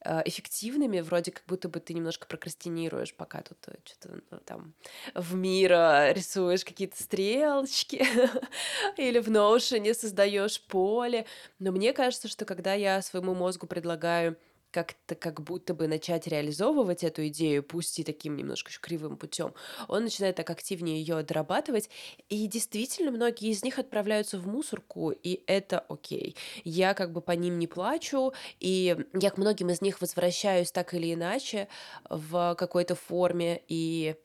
эффективными, 0.05 1.01
вроде 1.01 1.31
как 1.31 1.45
будто 1.47 1.69
бы 1.69 1.81
ты 1.81 1.93
немножко 1.93 2.27
прокрастинируешь, 2.27 3.15
пока 3.15 3.43
тут 3.43 3.59
э, 3.67 3.75
что-то 3.85 4.21
ну, 4.31 4.39
там 4.45 4.75
в 5.15 5.35
мир 5.35 5.71
рисуешь 6.15 6.65
какие-то 6.65 7.03
стрелочки 7.03 8.07
или 8.97 9.19
в 9.19 9.29
Notion 9.29 9.93
создаешь 9.95 10.61
поле. 10.63 11.27
Но 11.59 11.73
мне 11.73 11.93
кажется, 11.93 12.29
что 12.29 12.45
когда 12.45 12.75
я 12.75 13.03
своему 13.03 13.35
мозгу 13.35 13.67
предлагаю 13.67 14.37
как-то 14.71 15.15
как 15.15 15.43
будто 15.43 15.75
бы 15.75 15.89
начать 15.89 16.27
реализовывать 16.27 17.05
эту 17.05 17.27
идею, 17.29 17.63
пусть 17.63 17.99
и 17.99 18.05
таким 18.05 18.37
немножко 18.37 18.71
кривым 18.81 19.17
путем, 19.17 19.55
он 19.89 20.05
начинает 20.05 20.37
так 20.37 20.51
активнее 20.51 21.01
ее 21.01 21.23
дорабатывать, 21.23 21.91
и 22.29 22.47
действительно 22.47 23.11
многие 23.11 23.51
из 23.51 23.63
них 23.63 23.79
отправляются 23.79 24.39
в 24.39 24.47
мусорку, 24.47 25.11
и 25.11 25.43
это 25.47 25.81
окей. 25.81 26.37
Я 26.65 26.95
как 26.95 27.13
бы 27.13 27.21
по 27.21 27.33
ним 27.33 27.59
не 27.59 27.67
плачу, 27.67 28.33
и 28.59 28.97
я 29.13 29.31
к 29.31 29.39
многим 29.39 29.71
из 29.71 29.81
них 29.81 30.01
возвращаюсь 30.01 30.73
так 30.73 30.95
или 30.95 31.15
иначе 31.15 31.69
в 32.09 32.55
какой-то 32.57 32.95
форме, 32.95 33.63
и 33.69 34.17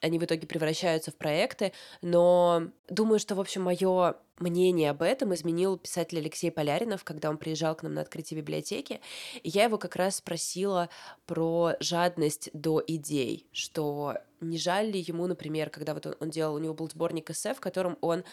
они 0.00 0.18
в 0.18 0.24
итоге 0.24 0.46
превращаются 0.46 1.10
в 1.10 1.16
проекты, 1.16 1.72
но 2.02 2.68
думаю, 2.88 3.18
что, 3.18 3.34
в 3.34 3.40
общем, 3.40 3.62
мое 3.62 4.16
мнение 4.38 4.90
об 4.90 5.02
этом 5.02 5.34
изменил 5.34 5.78
писатель 5.78 6.18
Алексей 6.18 6.50
Поляринов, 6.50 7.04
когда 7.04 7.30
он 7.30 7.38
приезжал 7.38 7.74
к 7.74 7.82
нам 7.82 7.94
на 7.94 8.02
открытие 8.02 8.40
библиотеки. 8.40 9.00
И 9.42 9.48
я 9.48 9.64
его 9.64 9.78
как 9.78 9.96
раз 9.96 10.16
спросила 10.16 10.88
про 11.26 11.72
жадность 11.80 12.50
до 12.52 12.82
идей, 12.86 13.46
что 13.52 14.18
не 14.40 14.58
жаль 14.58 14.90
ли 14.90 15.00
ему, 15.00 15.26
например, 15.26 15.70
когда 15.70 15.94
вот 15.94 16.06
он, 16.06 16.16
он 16.20 16.30
делал, 16.30 16.54
у 16.54 16.58
него 16.58 16.74
был 16.74 16.90
сборник 16.90 17.30
эссе, 17.30 17.54
в 17.54 17.60
котором 17.60 17.96
он 18.00 18.24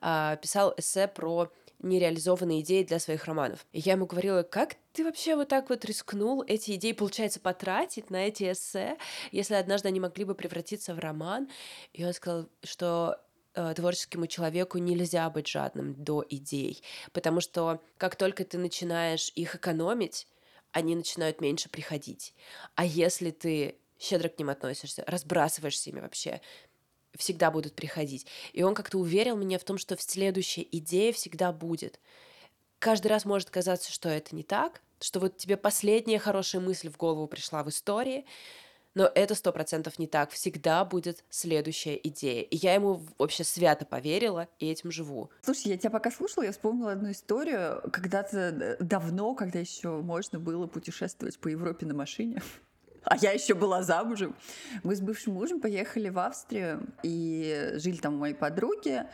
а, 0.00 0.36
писал 0.36 0.72
эссе 0.76 1.08
про 1.08 1.50
нереализованные 1.80 2.60
идеи 2.60 2.82
для 2.82 2.98
своих 2.98 3.24
романов. 3.26 3.66
И 3.72 3.80
я 3.80 3.92
ему 3.92 4.06
говорила, 4.06 4.42
как 4.42 4.76
ты 4.92 5.04
вообще 5.04 5.36
вот 5.36 5.48
так 5.48 5.70
вот 5.70 5.84
рискнул 5.84 6.42
эти 6.46 6.72
идеи, 6.72 6.92
получается, 6.92 7.40
потратить 7.40 8.10
на 8.10 8.26
эти 8.26 8.50
эссе, 8.50 8.98
если 9.30 9.54
однажды 9.54 9.88
они 9.88 10.00
могли 10.00 10.24
бы 10.24 10.34
превратиться 10.34 10.94
в 10.94 10.98
роман? 10.98 11.48
И 11.92 12.04
он 12.04 12.12
сказал, 12.12 12.48
что 12.64 13.20
э, 13.54 13.74
творческому 13.74 14.26
человеку 14.26 14.78
нельзя 14.78 15.28
быть 15.30 15.46
жадным 15.46 15.94
до 15.94 16.24
идей, 16.28 16.82
потому 17.12 17.40
что 17.40 17.80
как 17.96 18.16
только 18.16 18.44
ты 18.44 18.58
начинаешь 18.58 19.32
их 19.36 19.54
экономить, 19.54 20.26
они 20.72 20.96
начинают 20.96 21.40
меньше 21.40 21.68
приходить. 21.68 22.34
А 22.74 22.84
если 22.84 23.30
ты 23.30 23.76
щедро 23.98 24.28
к 24.28 24.38
ним 24.38 24.50
относишься, 24.50 25.04
разбрасываешься 25.06 25.90
ими 25.90 26.00
вообще, 26.00 26.40
всегда 27.18 27.50
будут 27.50 27.74
приходить. 27.74 28.26
И 28.54 28.62
он 28.62 28.74
как-то 28.74 28.98
уверил 28.98 29.36
меня 29.36 29.58
в 29.58 29.64
том, 29.64 29.76
что 29.76 29.96
следующая 29.98 30.66
идея 30.72 31.12
всегда 31.12 31.52
будет. 31.52 32.00
Каждый 32.78 33.08
раз 33.08 33.24
может 33.26 33.50
казаться, 33.50 33.92
что 33.92 34.08
это 34.08 34.34
не 34.34 34.44
так, 34.44 34.80
что 35.00 35.20
вот 35.20 35.36
тебе 35.36 35.56
последняя 35.56 36.18
хорошая 36.18 36.62
мысль 36.62 36.88
в 36.88 36.96
голову 36.96 37.26
пришла 37.26 37.62
в 37.62 37.68
истории, 37.68 38.24
но 38.94 39.10
это 39.14 39.34
сто 39.34 39.52
процентов 39.52 39.98
не 39.98 40.06
так. 40.06 40.30
Всегда 40.30 40.84
будет 40.84 41.24
следующая 41.30 42.00
идея. 42.02 42.42
И 42.42 42.56
я 42.56 42.74
ему 42.74 43.02
вообще 43.18 43.44
свято 43.44 43.84
поверила 43.84 44.48
и 44.58 44.68
этим 44.68 44.90
живу. 44.90 45.30
Слушай, 45.42 45.68
я 45.68 45.78
тебя 45.78 45.90
пока 45.90 46.10
слушала, 46.10 46.44
я 46.44 46.52
вспомнила 46.52 46.92
одну 46.92 47.10
историю. 47.10 47.80
Когда-то 47.92 48.38
э, 48.38 48.76
давно, 48.80 49.34
когда 49.34 49.60
еще 49.60 50.00
можно 50.00 50.40
было 50.40 50.66
путешествовать 50.66 51.38
по 51.38 51.48
Европе 51.48 51.86
на 51.86 51.94
машине, 51.94 52.42
а 53.08 53.16
я 53.16 53.32
еще 53.32 53.54
была 53.54 53.82
замужем. 53.82 54.34
Мы 54.82 54.94
с 54.94 55.00
бывшим 55.00 55.34
мужем 55.34 55.60
поехали 55.60 56.08
в 56.08 56.18
Австрию 56.18 56.86
и 57.02 57.72
жили 57.74 57.96
там 57.96 58.14
у 58.14 58.18
моей 58.18 58.34
подруги. 58.34 59.04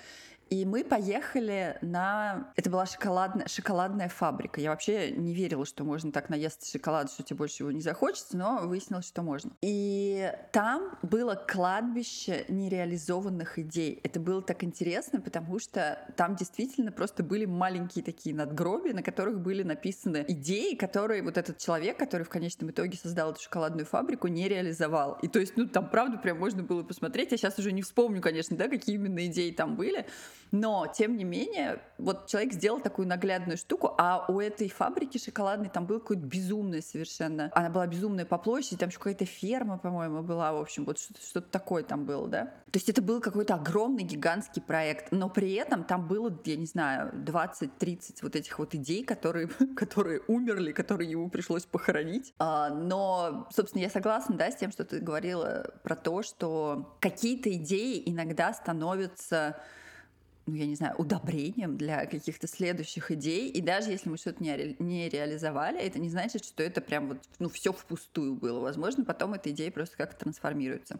И 0.51 0.65
мы 0.65 0.85
поехали 0.85 1.79
на... 1.81 2.53
Это 2.57 2.71
была 2.71 2.87
шоколадная, 2.87 3.49
шоколадная 3.49 4.09
фабрика. 4.09 4.61
Я 4.61 4.71
вообще 4.71 5.11
не 5.11 5.35
верила, 5.35 5.65
что 5.65 5.85
можно 5.85 6.13
так 6.13 6.29
наесться 6.29 6.71
шоколада, 6.71 7.11
что 7.11 7.23
тебе 7.23 7.39
больше 7.39 7.63
его 7.63 7.73
не 7.73 7.81
захочется, 7.81 8.37
но 8.37 8.61
выяснилось, 8.63 9.07
что 9.07 9.23
можно. 9.23 9.53
И 9.63 10.33
там 10.53 10.97
было 11.03 11.35
кладбище 11.35 12.45
нереализованных 12.49 13.59
идей. 13.59 14.01
Это 14.03 14.21
было 14.21 14.43
так 14.43 14.65
интересно, 14.65 15.21
потому 15.21 15.59
что 15.59 15.99
там 16.17 16.37
действительно 16.37 16.93
просто 16.93 17.23
были 17.23 17.47
маленькие 17.47 18.05
такие 18.05 18.35
надгробия, 18.35 18.95
на 18.95 19.03
которых 19.03 19.41
были 19.41 19.63
написаны 19.63 20.25
идеи, 20.29 20.75
которые 20.75 21.23
вот 21.23 21.39
этот 21.39 21.59
человек, 21.59 21.99
который 21.99 22.23
в 22.23 22.29
конечном 22.29 22.71
итоге 22.71 22.97
создал 22.97 23.33
эту 23.33 23.41
шоколадную 23.41 23.87
фабрику, 23.87 24.29
не 24.29 24.49
реализовал. 24.49 25.19
И 25.23 25.29
то 25.29 25.39
есть, 25.39 25.57
ну, 25.57 25.67
там 25.67 25.89
правда 25.89 26.19
прям 26.19 26.39
можно 26.39 26.63
было 26.63 26.83
посмотреть. 26.83 27.33
Я 27.33 27.39
сейчас 27.39 27.59
уже 27.59 27.73
не 27.73 27.83
вспомню, 27.83 28.21
конечно, 28.21 28.57
да, 28.57 28.69
какие 28.69 28.97
именно 28.97 29.27
идеи 29.27 29.51
там 29.51 29.77
были, 29.77 30.07
но, 30.55 30.87
тем 30.87 31.17
не 31.17 31.25
менее, 31.25 31.81
вот 31.99 32.29
человек 32.29 32.53
сделал 32.53 32.79
такую 32.79 33.09
наглядную 33.09 33.57
штуку, 33.59 33.93
а 33.99 34.25
у 34.29 34.39
этой 34.39 34.69
фабрики 34.69 35.19
шоколадной 35.19 35.69
там 35.69 35.85
был 35.85 35.99
какой-то 35.99 36.23
безумный 36.23 36.81
совершенно. 36.81 37.51
Она 37.55 37.71
была 37.71 37.89
безумная 37.89 38.25
по 38.25 38.39
площади, 38.39 38.77
там 38.77 38.89
еще 38.89 38.99
какая-то 38.99 39.25
ферма, 39.25 39.79
по-моему, 39.79 40.23
была, 40.23 40.53
в 40.53 40.59
общем, 40.59 40.85
вот 40.85 41.01
что-то, 41.01 41.49
такое 41.51 41.83
там 41.83 42.05
было, 42.05 42.29
да? 42.29 42.45
То 42.71 42.79
есть 42.79 42.89
это 42.89 43.03
был 43.03 43.21
какой-то 43.21 43.55
огромный, 43.57 44.05
гигантский 44.05 44.63
проект, 44.63 45.11
но 45.11 45.29
при 45.29 45.55
этом 45.55 45.83
там 45.83 46.07
было, 46.07 46.33
я 46.45 46.55
не 46.55 46.67
знаю, 46.67 47.13
20-30 47.15 48.19
вот 48.23 48.37
этих 48.37 48.57
вот 48.61 48.77
идей, 48.77 49.05
которые, 49.05 49.49
которые 49.77 50.21
умерли, 50.29 50.71
которые 50.71 51.11
ему 51.11 51.31
пришлось 51.31 51.65
похоронить. 51.65 52.33
А, 52.39 52.71
но, 52.71 53.49
собственно, 53.51 53.83
я 53.83 53.91
согласна, 53.91 54.37
да, 54.37 54.53
с 54.53 54.57
тем, 54.57 54.71
что 54.71 54.85
ты 54.85 55.01
говорила 55.01 55.75
про 55.83 55.97
то, 55.97 56.23
что 56.23 56.97
какие-то 57.01 57.53
идеи 57.53 58.01
иногда 58.07 58.53
становятся 58.53 59.57
ну, 60.47 60.55
я 60.55 60.67
не 60.67 60.75
знаю, 60.75 60.95
удобрением 60.97 61.77
для 61.77 62.07
каких-то 62.07 62.47
следующих 62.47 63.11
идей. 63.11 63.49
И 63.49 63.61
даже 63.61 63.91
если 63.91 64.09
мы 64.09 64.17
что-то 64.17 64.43
не, 64.43 64.55
ре- 64.55 64.77
не 64.79 65.09
реализовали, 65.09 65.81
это 65.81 65.99
не 65.99 66.11
значит, 66.11 66.45
что 66.45 66.63
это 66.63 66.81
прям 66.81 67.09
вот, 67.09 67.19
ну, 67.39 67.49
все 67.49 67.73
впустую 67.73 68.35
было. 68.35 68.61
Возможно, 68.61 69.05
потом 69.05 69.35
эта 69.35 69.51
идея 69.51 69.71
просто 69.71 69.97
как-то 69.97 70.25
трансформируется. 70.25 70.99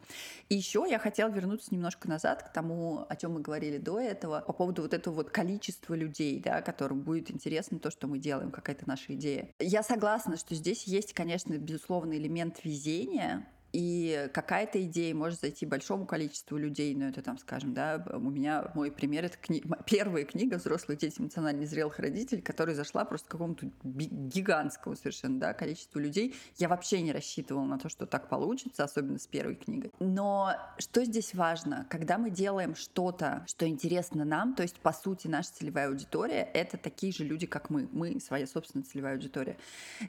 И 0.49 0.55
еще 0.55 0.87
я 0.89 0.99
хотела 0.99 1.29
вернуться 1.29 1.75
немножко 1.75 2.09
назад 2.09 2.43
к 2.43 2.53
тому, 2.53 3.07
о 3.09 3.17
чем 3.17 3.35
мы 3.35 3.41
говорили 3.41 3.79
до 3.79 4.01
этого, 4.01 4.41
по 4.41 4.53
поводу 4.53 4.83
вот 4.83 4.95
этого 4.95 5.15
вот 5.15 5.31
количества 5.31 5.95
людей, 5.95 6.41
да, 6.41 6.63
которым 6.63 7.01
будет 7.01 7.31
интересно 7.31 7.79
то, 7.79 7.91
что 7.91 8.07
мы 8.07 8.19
делаем, 8.19 8.51
какая-то 8.51 8.89
наша 8.89 9.15
идея. 9.15 9.51
Я 9.59 9.83
согласна, 9.83 10.37
что 10.37 10.55
здесь 10.55 10.85
есть, 10.85 11.13
конечно, 11.13 11.57
безусловно, 11.59 12.15
элемент 12.15 12.65
везения, 12.65 13.47
и 13.75 14.31
какая-то 14.33 14.81
идея 14.85 15.13
может 15.17 15.41
зайти 15.41 15.67
большому 15.67 16.07
количеству 16.07 16.57
людей, 16.57 16.95
ну 16.95 17.09
это 17.09 17.23
там, 17.23 17.39
скажем, 17.39 17.75
да, 17.75 18.07
у 18.13 18.31
меня 18.31 18.71
мой 18.75 18.93
пример, 18.93 19.25
это 19.25 19.37
кни... 19.37 19.65
первая 19.85 20.25
книга 20.25 20.59
«Взрослые 20.59 20.97
дети 20.97 21.21
эмоционально 21.21 21.63
незрелых 21.63 21.99
родителей», 21.99 22.41
которая 22.41 22.77
зашла 22.77 23.05
просто 23.05 23.29
какому-то 23.29 23.69
гигантскому 23.83 24.95
совершенно, 24.95 25.41
да, 25.41 25.55
количеству 25.55 25.99
людей. 25.99 26.37
Я 26.57 26.69
вообще 26.69 27.03
не 27.03 27.11
рассчитывала 27.11 27.65
на 27.65 27.81
то, 27.81 27.89
что 27.89 28.07
так 28.07 28.29
получится, 28.29 28.85
особенно 28.85 29.19
с 29.19 29.27
первой 29.27 29.57
книгой. 29.57 29.91
Но 29.99 30.53
что 30.79 31.05
здесь 31.05 31.35
важно? 31.35 31.85
Когда 31.91 32.17
мы 32.17 32.31
делаем 32.31 32.77
что-то, 32.77 33.45
что 33.49 33.67
интересно 33.67 34.25
нам, 34.25 34.55
то 34.55 34.63
есть, 34.63 34.77
по 34.77 34.93
сути, 34.93 35.27
наша 35.27 35.53
целевая 35.53 35.89
аудитория— 35.89 36.49
это 36.55 36.77
такие 36.77 37.13
же 37.13 37.25
люди, 37.25 37.47
как 37.47 37.71
мы. 37.71 37.89
Мы— 37.91 38.21
своя 38.25 38.47
собственная 38.47 38.85
целевая 38.85 39.15
аудитория. 39.15 39.57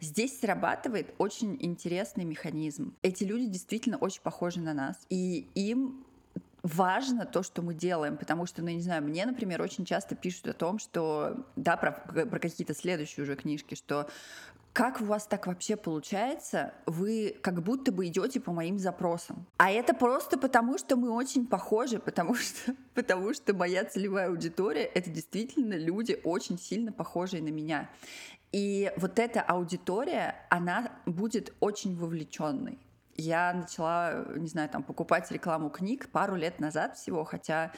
Здесь 0.02 0.40
срабатывает 0.40 1.16
очень 1.18 1.58
интересный 1.60 2.26
механизм. 2.26 2.96
Эти 3.02 3.24
люди 3.24 3.55
действительно 3.56 3.98
очень 3.98 4.22
похожи 4.22 4.60
на 4.60 4.74
нас. 4.74 4.98
И 5.10 5.48
им 5.56 6.06
важно 6.62 7.26
то, 7.26 7.42
что 7.44 7.62
мы 7.62 7.74
делаем, 7.74 8.18
потому 8.18 8.46
что, 8.46 8.62
ну, 8.62 8.70
не 8.70 8.82
знаю, 8.82 9.04
мне, 9.04 9.26
например, 9.26 9.62
очень 9.62 9.86
часто 9.86 10.16
пишут 10.16 10.48
о 10.48 10.54
том, 10.54 10.80
что, 10.80 11.46
да, 11.56 11.78
про, 11.78 11.92
про 11.92 12.40
какие-то 12.40 12.74
следующие 12.74 13.24
уже 13.24 13.36
книжки, 13.36 13.76
что 13.76 14.10
как 14.74 15.00
у 15.00 15.06
вас 15.06 15.26
так 15.26 15.48
вообще 15.48 15.78
получается? 15.78 16.74
Вы 16.86 17.38
как 17.42 17.64
будто 17.64 17.94
бы 17.94 18.08
идете 18.08 18.42
по 18.42 18.52
моим 18.52 18.78
запросам. 18.78 19.46
А 19.56 19.72
это 19.72 19.94
просто 19.94 20.38
потому, 20.38 20.78
что 20.78 20.98
мы 20.98 21.12
очень 21.12 21.48
похожи, 21.48 21.98
потому 21.98 22.36
что, 22.36 22.76
потому 22.94 23.34
что 23.34 23.54
моя 23.54 23.86
целевая 23.86 24.28
аудитория— 24.28 24.84
это 24.96 25.10
действительно 25.10 25.76
люди, 25.76 26.20
очень 26.26 26.60
сильно 26.60 26.92
похожие 26.92 27.42
на 27.42 27.50
меня. 27.50 27.90
И 28.52 28.92
вот 28.98 29.18
эта 29.20 29.42
аудитория, 29.42 30.36
она 30.50 30.92
будет 31.06 31.54
очень 31.62 31.96
вовлеченной 31.96 32.80
я 33.16 33.54
начала, 33.54 34.26
не 34.36 34.48
знаю, 34.48 34.70
там, 34.70 34.84
покупать 34.84 35.32
рекламу 35.32 35.70
книг 35.70 36.10
пару 36.12 36.36
лет 36.36 36.60
назад 36.60 36.98
всего, 36.98 37.24
хотя 37.24 37.72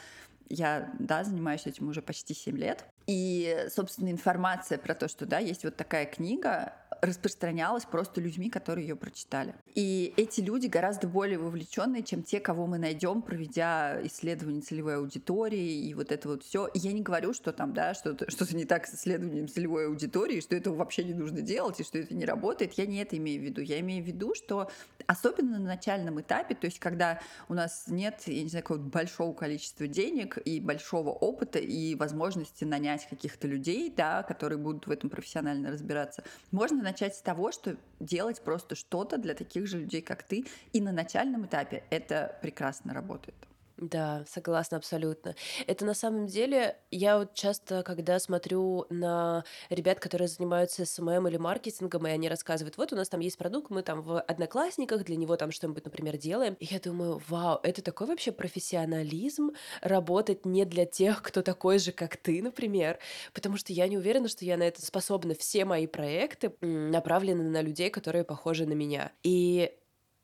я, 0.50 0.92
да, 1.00 1.24
занимаюсь 1.24 1.66
этим 1.66 1.90
уже 1.90 2.02
почти 2.02 2.34
7 2.34 2.58
лет. 2.58 2.86
И, 3.06 3.66
собственно, 3.70 4.10
информация 4.10 4.78
про 4.78 4.94
то, 4.96 5.08
что, 5.08 5.26
да, 5.26 5.40
есть 5.40 5.64
вот 5.64 5.76
такая 5.76 6.06
книга, 6.06 6.74
распространялась 7.02 7.86
просто 7.86 8.22
людьми, 8.22 8.50
которые 8.50 8.88
ее 8.88 8.96
прочитали. 8.96 9.56
И 9.76 10.14
эти 10.18 10.42
люди 10.42 10.68
гораздо 10.68 11.08
более 11.08 11.38
вовлеченные, 11.38 12.04
чем 12.04 12.24
те, 12.24 12.40
кого 12.40 12.68
мы 12.68 12.78
найдем, 12.78 13.22
проведя 13.22 14.00
исследование 14.06 14.62
целевой 14.62 14.98
аудитории 14.98 15.88
и 15.88 15.94
вот 15.94 16.12
это 16.12 16.28
вот 16.28 16.44
все. 16.44 16.70
Я 16.74 16.94
не 16.94 17.02
говорю, 17.02 17.34
что 17.34 17.52
там, 17.52 17.74
да, 17.74 17.94
что-то 17.94 18.30
что 18.30 18.46
не 18.56 18.66
так 18.66 18.88
с 18.88 18.96
исследованием 18.96 19.48
целевой 19.48 19.88
аудитории, 19.88 20.42
что 20.42 20.56
этого 20.56 20.76
вообще 20.76 21.04
не 21.04 21.14
нужно 21.14 21.42
делать 21.42 21.80
и 21.80 21.84
что 21.84 21.98
это 21.98 22.14
не 22.14 22.26
работает. 22.26 22.74
Я 22.74 22.86
не 22.86 23.02
это 23.02 23.18
имею 23.18 23.42
в 23.42 23.44
виду. 23.44 23.62
Я 23.62 23.80
имею 23.80 24.04
в 24.04 24.08
виду, 24.08 24.34
что 24.36 24.70
особенно 25.06 25.60
на 25.60 25.66
начальном 25.66 26.20
этапе, 26.22 26.56
то 26.56 26.66
есть 26.66 26.80
когда 26.80 27.22
у 27.50 27.54
нас 27.54 27.86
нет, 27.88 28.24
я 28.26 28.44
не 28.44 28.50
знаю, 28.50 28.64
какого-то 28.64 28.90
большого 28.90 29.34
количества 29.34 29.88
денег 29.88 30.38
и 30.44 30.60
большого 30.60 31.10
опыта 31.10 31.60
и 31.60 31.96
возможности 31.96 32.64
нанять 32.64 33.08
каких-то 33.10 33.48
людей, 33.48 33.94
да, 33.96 34.24
которые 34.24 34.60
будут 34.60 34.88
в 34.88 34.92
этом 34.92 35.10
профессионально 35.10 35.72
разбираться, 35.72 36.24
можно 36.52 36.82
начать 36.88 37.16
с 37.16 37.22
того, 37.22 37.52
что 37.52 37.76
делать 38.00 38.42
просто 38.42 38.76
что-то 38.76 39.18
для 39.18 39.34
таких 39.34 39.68
же 39.68 39.80
людей, 39.80 40.02
как 40.02 40.24
ты, 40.24 40.46
и 40.72 40.80
на 40.82 40.92
начальном 40.92 41.46
этапе 41.46 41.84
это 41.90 42.38
прекрасно 42.42 42.94
работает. 42.94 43.47
Да, 43.80 44.26
согласна 44.28 44.78
абсолютно. 44.78 45.36
Это 45.68 45.86
на 45.86 45.94
самом 45.94 46.26
деле, 46.26 46.78
я 46.90 47.20
вот 47.20 47.36
часто, 47.36 47.84
когда 47.84 48.18
смотрю 48.18 48.88
на 48.90 49.44
ребят, 49.70 50.00
которые 50.00 50.28
занимаются 50.28 50.84
SMM 50.84 51.28
или 51.28 51.38
маркетингом, 51.38 52.08
и 52.08 52.10
они 52.10 52.28
рассказывают, 52.28 52.78
вот 52.78 52.92
у 52.92 52.96
нас 52.96 53.08
там 53.08 53.20
есть 53.20 53.38
продукт, 53.38 53.70
мы 53.70 53.84
там 53.84 54.02
в 54.02 54.20
Одноклассниках 54.20 55.04
для 55.06 55.16
него 55.16 55.36
там 55.38 55.52
что-нибудь, 55.52 55.86
например, 55.86 56.18
делаем. 56.18 56.56
И 56.60 56.66
я 56.66 56.80
думаю, 56.80 57.22
вау, 57.28 57.60
это 57.62 57.84
такой 57.84 58.08
вообще 58.08 58.32
профессионализм, 58.32 59.52
работать 59.82 60.44
не 60.44 60.66
для 60.66 60.86
тех, 60.88 61.22
кто 61.22 61.44
такой 61.44 61.78
же, 61.78 61.92
как 61.92 62.18
ты, 62.18 62.42
например, 62.42 62.98
потому 63.32 63.58
что 63.58 63.74
я 63.74 63.88
не 63.88 63.98
уверена, 63.98 64.28
что 64.28 64.44
я 64.44 64.58
на 64.58 64.64
это 64.64 64.84
способна. 64.84 65.36
Все 65.36 65.66
мои 65.66 65.86
проекты 65.86 66.52
направлены 66.62 67.44
на 67.44 67.62
людей, 67.62 67.92
которые 67.92 68.24
похожи 68.24 68.66
на 68.66 68.74
меня. 68.74 69.12
И 69.22 69.77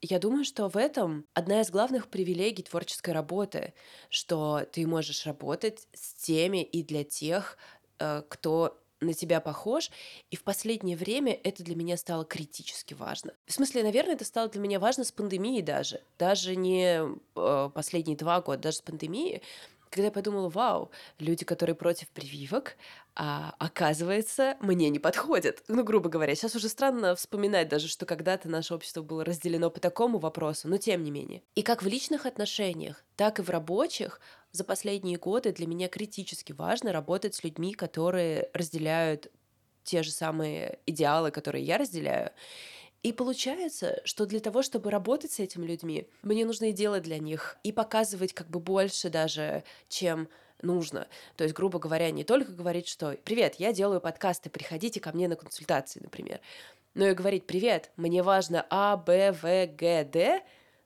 я 0.06 0.20
думаю, 0.20 0.44
что 0.44 0.68
в 0.68 0.76
этом 0.76 1.26
одна 1.34 1.62
из 1.62 1.72
главных 1.72 2.10
привилегий 2.10 2.64
творческой 2.64 3.12
работы, 3.14 3.74
что 4.10 4.66
ты 4.72 4.86
можешь 4.86 5.26
работать 5.26 5.88
с 5.94 6.14
теми 6.14 6.62
и 6.62 6.84
для 6.84 7.04
тех, 7.04 7.58
э, 8.00 8.22
кто 8.28 8.78
на 9.00 9.14
тебя 9.14 9.40
похож, 9.42 9.92
и 10.32 10.36
в 10.36 10.44
последнее 10.44 10.98
время 10.98 11.38
это 11.44 11.64
для 11.64 11.76
меня 11.76 11.98
стало 11.98 12.26
критически 12.26 12.94
важно. 12.94 13.34
В 13.46 13.54
смысле, 13.54 13.84
наверное, 13.84 14.16
это 14.16 14.26
стало 14.26 14.50
для 14.50 14.62
меня 14.62 14.80
важно 14.80 15.04
с 15.04 15.12
пандемией 15.12 15.62
даже. 15.62 16.02
Даже 16.18 16.56
не 16.56 17.02
э, 17.36 17.70
последние 17.74 18.18
два 18.18 18.42
года, 18.42 18.64
даже 18.64 18.78
с 18.78 18.82
пандемией, 18.82 19.42
когда 19.94 20.06
я 20.08 20.12
подумала, 20.12 20.50
вау, 20.50 20.92
люди, 21.20 21.46
которые 21.46 21.76
против 21.76 22.10
прививок, 22.10 22.76
а, 23.16 23.54
оказывается, 23.60 24.58
мне 24.60 24.90
не 24.90 24.98
подходят. 24.98 25.64
Ну, 25.68 25.84
грубо 25.84 26.10
говоря, 26.10 26.34
сейчас 26.34 26.56
уже 26.56 26.68
странно 26.68 27.16
вспоминать 27.16 27.70
даже, 27.70 27.88
что 27.88 28.08
когда-то 28.08 28.50
наше 28.50 28.74
общество 28.74 29.04
было 29.04 29.24
разделено 29.24 29.70
по 29.70 29.80
такому 29.80 30.18
вопросу, 30.18 30.68
но 30.68 30.78
тем 30.78 31.04
не 31.04 31.12
менее. 31.12 31.44
И 31.54 31.62
как 31.62 31.84
в 31.84 31.88
личных 31.88 32.26
отношениях, 32.26 33.06
так 33.16 33.38
и 33.38 33.44
в 33.44 33.52
рабочих 33.52 34.20
за 34.52 34.64
последние 34.64 35.18
годы 35.18 35.52
для 35.52 35.68
меня 35.68 35.88
критически 35.88 36.54
важно 36.54 36.92
работать 36.92 37.36
с 37.36 37.44
людьми, 37.44 37.74
которые 37.76 38.50
разделяют 38.54 39.32
те 39.84 40.02
же 40.02 40.12
самые 40.12 40.80
идеалы, 40.88 41.30
которые 41.30 41.64
я 41.64 41.78
разделяю, 41.78 42.32
и 43.04 43.12
получается, 43.12 44.02
что 44.06 44.26
для 44.26 44.40
того, 44.40 44.64
чтобы 44.64 44.90
работать 44.90 45.34
с 45.34 45.40
этими 45.40 45.66
людьми, 45.66 46.08
мне 46.22 46.46
нужно 46.46 46.70
и 46.70 46.72
делать 46.72 47.04
для 47.04 47.20
них, 47.20 47.58
и 47.64 47.74
показывать 47.74 48.34
как 48.34 48.50
бы 48.50 48.60
больше 48.62 49.10
даже, 49.10 49.66
чем 49.90 50.30
нужно. 50.62 51.08
То 51.36 51.44
есть, 51.44 51.54
грубо 51.54 51.80
говоря, 51.80 52.10
не 52.12 52.24
только 52.24 52.54
говорить, 52.54 52.88
что 52.88 53.18
«Привет, 53.26 53.56
я 53.56 53.74
делаю 53.74 54.00
подкасты, 54.00 54.50
приходите 54.50 55.02
ко 55.02 55.12
мне 55.12 55.28
на 55.28 55.36
консультации», 55.36 56.00
например, 56.02 56.40
но 56.94 57.06
и 57.08 57.14
говорить 57.14 57.46
«Привет, 57.46 57.92
мне 57.98 58.24
важно 58.24 58.66
А, 58.70 58.96
Б, 58.96 59.34
В, 59.34 59.68
Г, 59.68 60.04
Д», 60.06 60.42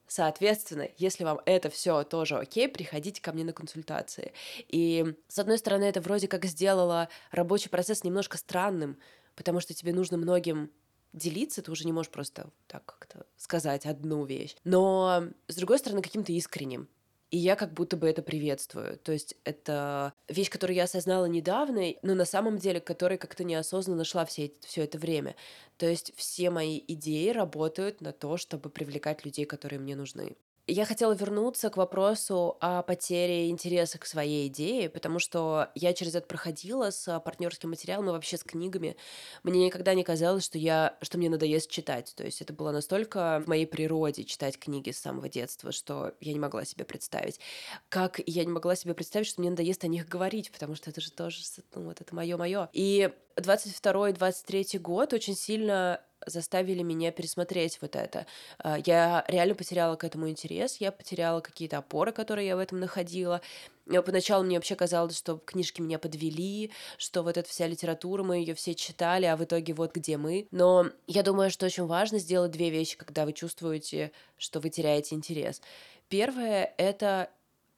Соответственно, 0.09 0.87
если 0.95 1.25
вам 1.25 1.41
это 1.45 1.69
все 1.69 2.03
тоже 2.03 2.37
окей, 2.37 2.69
приходите 2.69 3.21
ко 3.21 3.33
мне 3.33 3.43
на 3.43 3.51
консультации. 3.51 4.31
И, 4.69 5.13
с 5.27 5.37
одной 5.37 5.57
стороны, 5.57 5.83
это 5.83 5.99
вроде 5.99 6.29
как 6.29 6.45
сделало 6.45 7.09
рабочий 7.31 7.67
процесс 7.67 8.05
немножко 8.05 8.37
странным, 8.37 8.97
потому 9.35 9.59
что 9.59 9.73
тебе 9.73 9.91
нужно 9.91 10.15
многим 10.15 10.71
делиться, 11.13 11.61
ты 11.61 11.71
уже 11.71 11.85
не 11.85 11.91
можешь 11.91 12.11
просто 12.11 12.49
так 12.67 12.85
как-то 12.85 13.25
сказать 13.37 13.85
одну 13.85 14.25
вещь. 14.25 14.55
Но, 14.63 15.23
с 15.47 15.55
другой 15.55 15.79
стороны, 15.79 16.01
каким-то 16.01 16.31
искренним. 16.31 16.87
И 17.29 17.37
я 17.37 17.57
как 17.57 17.73
будто 17.73 17.97
бы 17.97 18.07
это 18.07 18.21
приветствую. 18.21 18.97
То 18.99 19.11
есть 19.11 19.35
это 19.43 20.13
вещь, 20.29 20.49
которую 20.49 20.77
я 20.77 20.83
осознала 20.85 21.25
недавно, 21.25 21.93
но 22.01 22.15
на 22.15 22.23
самом 22.23 22.57
деле, 22.57 22.79
которой 22.79 23.17
как-то 23.17 23.43
неосознанно 23.43 24.05
шла 24.05 24.23
все, 24.25 24.53
все 24.61 24.83
это 24.83 24.97
время. 24.97 25.35
То 25.77 25.85
есть 25.85 26.13
все 26.15 26.49
мои 26.49 26.81
идеи 26.87 27.29
работают 27.31 27.99
на 27.99 28.13
то, 28.13 28.37
чтобы 28.37 28.69
привлекать 28.69 29.25
людей, 29.25 29.45
которые 29.45 29.79
мне 29.79 29.95
нужны. 29.97 30.37
Я 30.69 30.83
хотела 30.83 31.13
вернуться 31.13 31.69
к 31.69 31.77
вопросу 31.77 32.57
о 32.59 32.81
потере 32.81 33.49
интереса 33.49 33.97
к 33.99 34.05
своей 34.05 34.49
идее, 34.49 34.89
потому 34.89 35.17
что 35.17 35.69
я 35.75 35.93
через 35.93 36.13
это 36.13 36.27
проходила 36.27 36.91
с 36.91 37.21
партнерским 37.21 37.69
материалом 37.69 38.09
и 38.09 38.11
вообще 38.11 38.35
с 38.35 38.43
книгами. 38.43 38.97
Мне 39.43 39.65
никогда 39.65 39.93
не 39.93 40.03
казалось, 40.03 40.43
что, 40.43 40.57
я, 40.57 40.97
что 41.01 41.17
мне 41.17 41.29
надоест 41.29 41.71
читать. 41.71 42.13
То 42.17 42.25
есть 42.25 42.41
это 42.41 42.51
было 42.51 42.71
настолько 42.71 43.41
в 43.45 43.47
моей 43.47 43.65
природе 43.65 44.25
читать 44.25 44.59
книги 44.59 44.91
с 44.91 44.99
самого 44.99 45.29
детства, 45.29 45.71
что 45.71 46.13
я 46.19 46.33
не 46.33 46.39
могла 46.39 46.65
себе 46.65 46.83
представить. 46.83 47.39
Как 47.87 48.19
я 48.25 48.43
не 48.43 48.51
могла 48.51 48.75
себе 48.75 48.93
представить, 48.93 49.27
что 49.27 49.39
мне 49.39 49.51
надоест 49.51 49.85
о 49.85 49.87
них 49.87 50.09
говорить, 50.09 50.51
потому 50.51 50.75
что 50.75 50.89
это 50.89 50.99
же 50.99 51.13
тоже, 51.13 51.43
ну, 51.75 51.85
вот 51.85 52.01
это 52.01 52.13
мое-мое. 52.13 52.67
И 52.73 53.09
22-23 53.37 54.79
год 54.79 55.13
очень 55.13 55.35
сильно 55.35 56.01
заставили 56.25 56.83
меня 56.83 57.11
пересмотреть 57.11 57.79
вот 57.81 57.95
это. 57.95 58.25
А, 58.59 58.77
я 58.85 59.23
реально 59.27 59.55
потеряла 59.55 59.95
к 59.95 60.03
этому 60.03 60.29
интерес, 60.29 60.77
я 60.77 60.91
потеряла 60.91 61.41
какие-то 61.41 61.77
опоры, 61.77 62.11
которые 62.11 62.47
я 62.47 62.55
в 62.55 62.59
этом 62.59 62.79
находила. 62.79 63.41
Поначалу 63.85 64.43
мне 64.43 64.57
вообще 64.57 64.75
казалось, 64.75 65.17
что 65.17 65.37
книжки 65.37 65.81
меня 65.81 65.97
подвели, 65.97 66.71
что 66.97 67.23
вот 67.23 67.37
эта 67.37 67.47
вся 67.49 67.67
литература, 67.67 68.23
мы 68.23 68.37
ее 68.37 68.53
все 68.53 68.75
читали, 68.75 69.25
а 69.25 69.37
в 69.37 69.43
итоге 69.43 69.73
вот 69.73 69.93
где 69.93 70.17
мы. 70.17 70.47
Но 70.51 70.87
я 71.07 71.23
думаю, 71.23 71.49
что 71.49 71.65
очень 71.65 71.85
важно 71.85 72.19
сделать 72.19 72.51
две 72.51 72.69
вещи, 72.69 72.97
когда 72.97 73.25
вы 73.25 73.31
чувствуете, 73.31 74.11
что 74.37 74.59
вы 74.59 74.69
теряете 74.69 75.15
интерес. 75.15 75.61
Первое— 76.09 76.73
это 76.77 77.29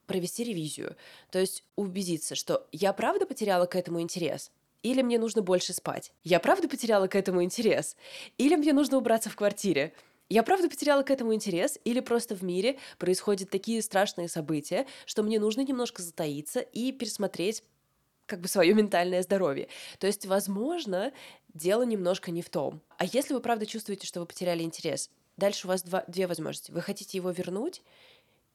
провести 0.10 0.44
ревизию, 0.44 0.96
то 1.30 1.38
есть 1.38 1.64
убедиться, 1.76 2.34
что 2.34 2.68
я 2.72 2.94
правда 2.94 3.28
потеряла 3.28 3.68
к 3.68 3.76
этому 3.76 4.02
интерес, 4.02 4.52
или 4.84 5.02
мне 5.02 5.20
нужно 5.20 5.42
больше 5.42 5.74
спать? 5.74 6.12
Я 6.24 6.40
правда 6.40 6.68
потеряла 6.68 7.08
к 7.08 7.16
этому 7.16 7.44
интерес? 7.44 7.96
Или 8.38 8.56
мне 8.56 8.74
нужно 8.74 8.98
убраться 8.98 9.30
в 9.30 9.36
квартире? 9.36 9.94
Я 10.30 10.44
правда 10.44 10.70
потеряла 10.70 11.02
к 11.02 11.10
этому 11.10 11.34
интерес, 11.34 11.80
или 11.84 12.02
просто 12.02 12.36
в 12.36 12.44
мире 12.44 12.78
происходят 13.00 13.50
такие 13.50 13.82
страшные 13.82 14.30
события, 14.30 14.86
что 15.08 15.24
мне 15.24 15.40
нужно 15.40 15.62
немножко 15.62 16.04
затаиться 16.04 16.60
и 16.60 16.92
пересмотреть 16.92 17.64
как 18.28 18.40
бы 18.40 18.48
свое 18.48 18.76
ментальное 18.76 19.24
здоровье. 19.24 19.70
То 19.98 20.06
есть, 20.06 20.28
возможно, 20.28 21.12
дело 21.54 21.82
немножко 21.82 22.30
не 22.30 22.44
в 22.44 22.50
том. 22.50 22.80
А 22.98 23.06
если 23.06 23.34
вы 23.34 23.40
правда 23.40 23.66
чувствуете, 23.66 24.06
что 24.06 24.20
вы 24.20 24.28
потеряли 24.28 24.62
интерес, 24.62 25.10
дальше 25.36 25.66
у 25.66 25.70
вас 25.70 25.82
два, 25.82 26.04
две 26.08 26.28
возможности. 26.28 26.72
Вы 26.72 26.82
хотите 26.82 27.18
его 27.18 27.32
вернуть, 27.32 27.82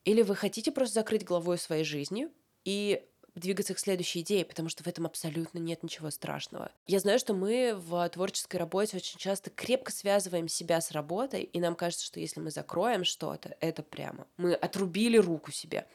или 0.05 0.23
вы 0.23 0.37
хотите 0.37 0.71
просто 0.71 0.95
закрыть 0.95 1.25
главой 1.25 1.59
своей 1.59 1.83
жизни 1.83 2.29
и 2.65 3.03
двигаться 3.35 3.75
к 3.75 3.79
следующей 3.79 4.21
идее, 4.21 4.45
потому 4.45 4.69
что 4.69 4.83
в 4.85 4.87
этом 4.87 5.07
абсолютно 5.07 5.59
нет 5.59 5.83
ничего 5.83 6.11
страшного. 6.11 6.71
Я 6.87 7.01
знаю, 7.01 7.19
что 7.19 7.35
мы 7.35 7.75
в 7.75 8.09
творческой 8.09 8.57
работе 8.57 8.97
очень 8.97 9.19
часто 9.19 9.51
крепко 9.51 9.91
связываем 9.91 10.49
себя 10.49 10.81
с 10.81 10.93
работой, 10.93 11.43
и 11.43 11.61
нам 11.61 11.75
кажется, 11.75 12.07
что 12.07 12.21
если 12.21 12.41
мы 12.41 12.51
закроем 12.51 13.05
что-то, 13.05 13.57
это 13.61 13.83
прямо 13.83 14.27
мы 14.37 14.55
отрубили 14.55 15.17
руку 15.17 15.53
себе. 15.53 15.87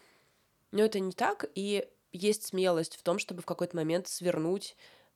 Но 0.71 0.83
это 0.83 0.99
не 0.99 1.11
так, 1.11 1.45
и 1.55 1.87
есть 2.11 2.47
смелость 2.47 2.95
в 2.95 3.03
том, 3.03 3.19
чтобы 3.19 3.41
в 3.41 3.45
какой-то 3.45 3.75
момент 3.75 4.07
свернуть 4.07 4.75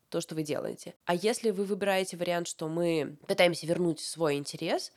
то, 0.09 0.21
что 0.21 0.35
вы 0.35 0.43
делаете. 0.43 0.93
А 1.05 1.15
если 1.15 1.49
вы 1.49 1.65
выбираете 1.65 2.17
вариант, 2.17 2.47
что 2.47 2.67
мы 2.67 3.17
пытаемся 3.27 3.65
вернуть 3.65 3.99
свой 3.99 4.35
интерес, 4.35 4.91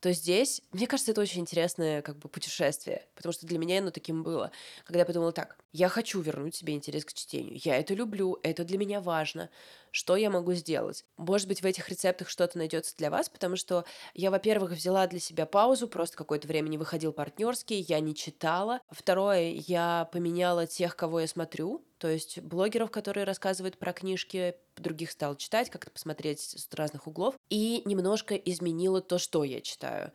то 0.00 0.12
здесь, 0.12 0.62
мне 0.72 0.86
кажется, 0.86 1.12
это 1.12 1.20
очень 1.20 1.40
интересное 1.40 2.02
как 2.02 2.18
бы 2.18 2.28
путешествие, 2.28 3.06
потому 3.14 3.32
что 3.32 3.46
для 3.46 3.58
меня 3.58 3.78
оно 3.78 3.90
таким 3.90 4.22
было. 4.22 4.50
Когда 4.84 5.00
я 5.00 5.06
подумала 5.06 5.32
так, 5.32 5.58
я 5.72 5.88
хочу 5.88 6.20
вернуть 6.20 6.54
себе 6.54 6.74
интерес 6.74 7.04
к 7.04 7.12
чтению, 7.12 7.58
я 7.62 7.76
это 7.76 7.94
люблю, 7.94 8.38
это 8.42 8.64
для 8.64 8.78
меня 8.78 9.00
важно, 9.00 9.50
что 9.90 10.16
я 10.16 10.30
могу 10.30 10.52
сделать? 10.52 11.04
Может 11.16 11.48
быть, 11.48 11.62
в 11.62 11.64
этих 11.64 11.88
рецептах 11.88 12.28
что-то 12.28 12.58
найдется 12.58 12.94
для 12.96 13.10
вас, 13.10 13.28
потому 13.28 13.56
что 13.56 13.84
я, 14.14 14.30
во-первых, 14.30 14.72
взяла 14.72 15.06
для 15.06 15.20
себя 15.20 15.46
паузу, 15.46 15.88
просто 15.88 16.16
какое-то 16.16 16.46
время 16.48 16.68
не 16.68 16.78
выходил 16.78 17.12
партнерский, 17.12 17.80
я 17.80 18.00
не 18.00 18.14
читала. 18.14 18.80
Второе, 18.90 19.52
я 19.52 20.08
поменяла 20.12 20.66
тех, 20.66 20.96
кого 20.96 21.20
я 21.20 21.26
смотрю, 21.26 21.84
то 21.98 22.08
есть 22.08 22.40
блогеров, 22.40 22.90
которые 22.90 23.24
рассказывают 23.24 23.78
про 23.78 23.92
книжки, 23.92 24.56
других 24.76 25.10
стал 25.10 25.36
читать, 25.36 25.70
как-то 25.70 25.90
посмотреть 25.90 26.40
с 26.40 26.68
разных 26.74 27.06
углов, 27.06 27.34
и 27.48 27.82
немножко 27.84 28.34
изменила 28.34 29.00
то, 29.00 29.18
что 29.18 29.44
я 29.44 29.60
читаю. 29.60 30.12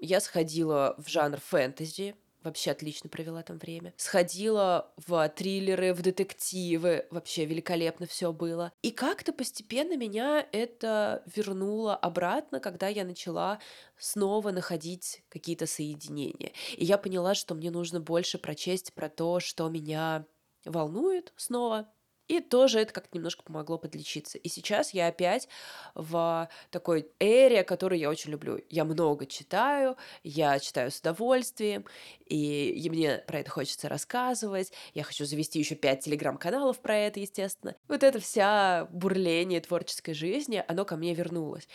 Я 0.00 0.20
сходила 0.20 0.94
в 0.98 1.08
жанр 1.08 1.38
фэнтези, 1.38 2.16
вообще 2.42 2.72
отлично 2.72 3.08
провела 3.08 3.42
там 3.42 3.58
время. 3.58 3.94
Сходила 3.96 4.92
в 4.96 5.28
триллеры, 5.30 5.94
в 5.94 6.02
детективы, 6.02 7.06
вообще 7.10 7.44
великолепно 7.44 8.06
все 8.06 8.32
было. 8.32 8.72
И 8.82 8.90
как-то 8.90 9.32
постепенно 9.32 9.96
меня 9.96 10.46
это 10.52 11.22
вернуло 11.34 11.94
обратно, 11.94 12.60
когда 12.60 12.88
я 12.88 13.04
начала 13.04 13.58
снова 13.96 14.50
находить 14.50 15.22
какие-то 15.28 15.66
соединения. 15.66 16.52
И 16.76 16.84
я 16.84 16.98
поняла, 16.98 17.34
что 17.34 17.54
мне 17.54 17.70
нужно 17.70 18.00
больше 18.00 18.38
прочесть 18.38 18.92
про 18.92 19.08
то, 19.08 19.40
что 19.40 19.68
меня 19.68 20.26
волнует 20.64 21.32
снова, 21.36 21.88
и 22.28 22.40
тоже 22.40 22.80
это 22.80 22.92
как-то 22.92 23.16
немножко 23.16 23.42
помогло 23.42 23.78
подлечиться. 23.78 24.38
И 24.38 24.48
сейчас 24.48 24.94
я 24.94 25.08
опять 25.08 25.48
в 25.94 26.48
такой 26.70 27.08
эре, 27.18 27.64
которую 27.64 27.98
я 27.98 28.08
очень 28.08 28.30
люблю. 28.30 28.58
Я 28.70 28.84
много 28.84 29.26
читаю, 29.26 29.96
я 30.22 30.58
читаю 30.58 30.90
с 30.90 31.00
удовольствием, 31.00 31.84
и, 32.24 32.70
и 32.70 32.90
мне 32.90 33.18
про 33.26 33.40
это 33.40 33.50
хочется 33.50 33.88
рассказывать. 33.88 34.72
Я 34.94 35.02
хочу 35.02 35.24
завести 35.24 35.58
еще 35.58 35.74
пять 35.74 36.04
телеграм-каналов 36.04 36.80
про 36.80 36.96
это, 36.96 37.20
естественно. 37.20 37.74
Вот 37.88 38.02
это 38.02 38.20
вся 38.20 38.88
бурление 38.90 39.60
творческой 39.60 40.14
жизни, 40.14 40.64
оно 40.66 40.84
ко 40.84 40.96
мне 40.96 41.14
вернулось. 41.14 41.68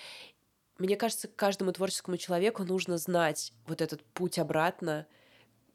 Мне 0.80 0.96
кажется, 0.96 1.28
каждому 1.28 1.72
творческому 1.72 2.18
человеку 2.18 2.64
нужно 2.64 2.98
знать 2.98 3.52
вот 3.68 3.82
этот 3.82 4.04
путь 4.06 4.40
обратно 4.40 5.08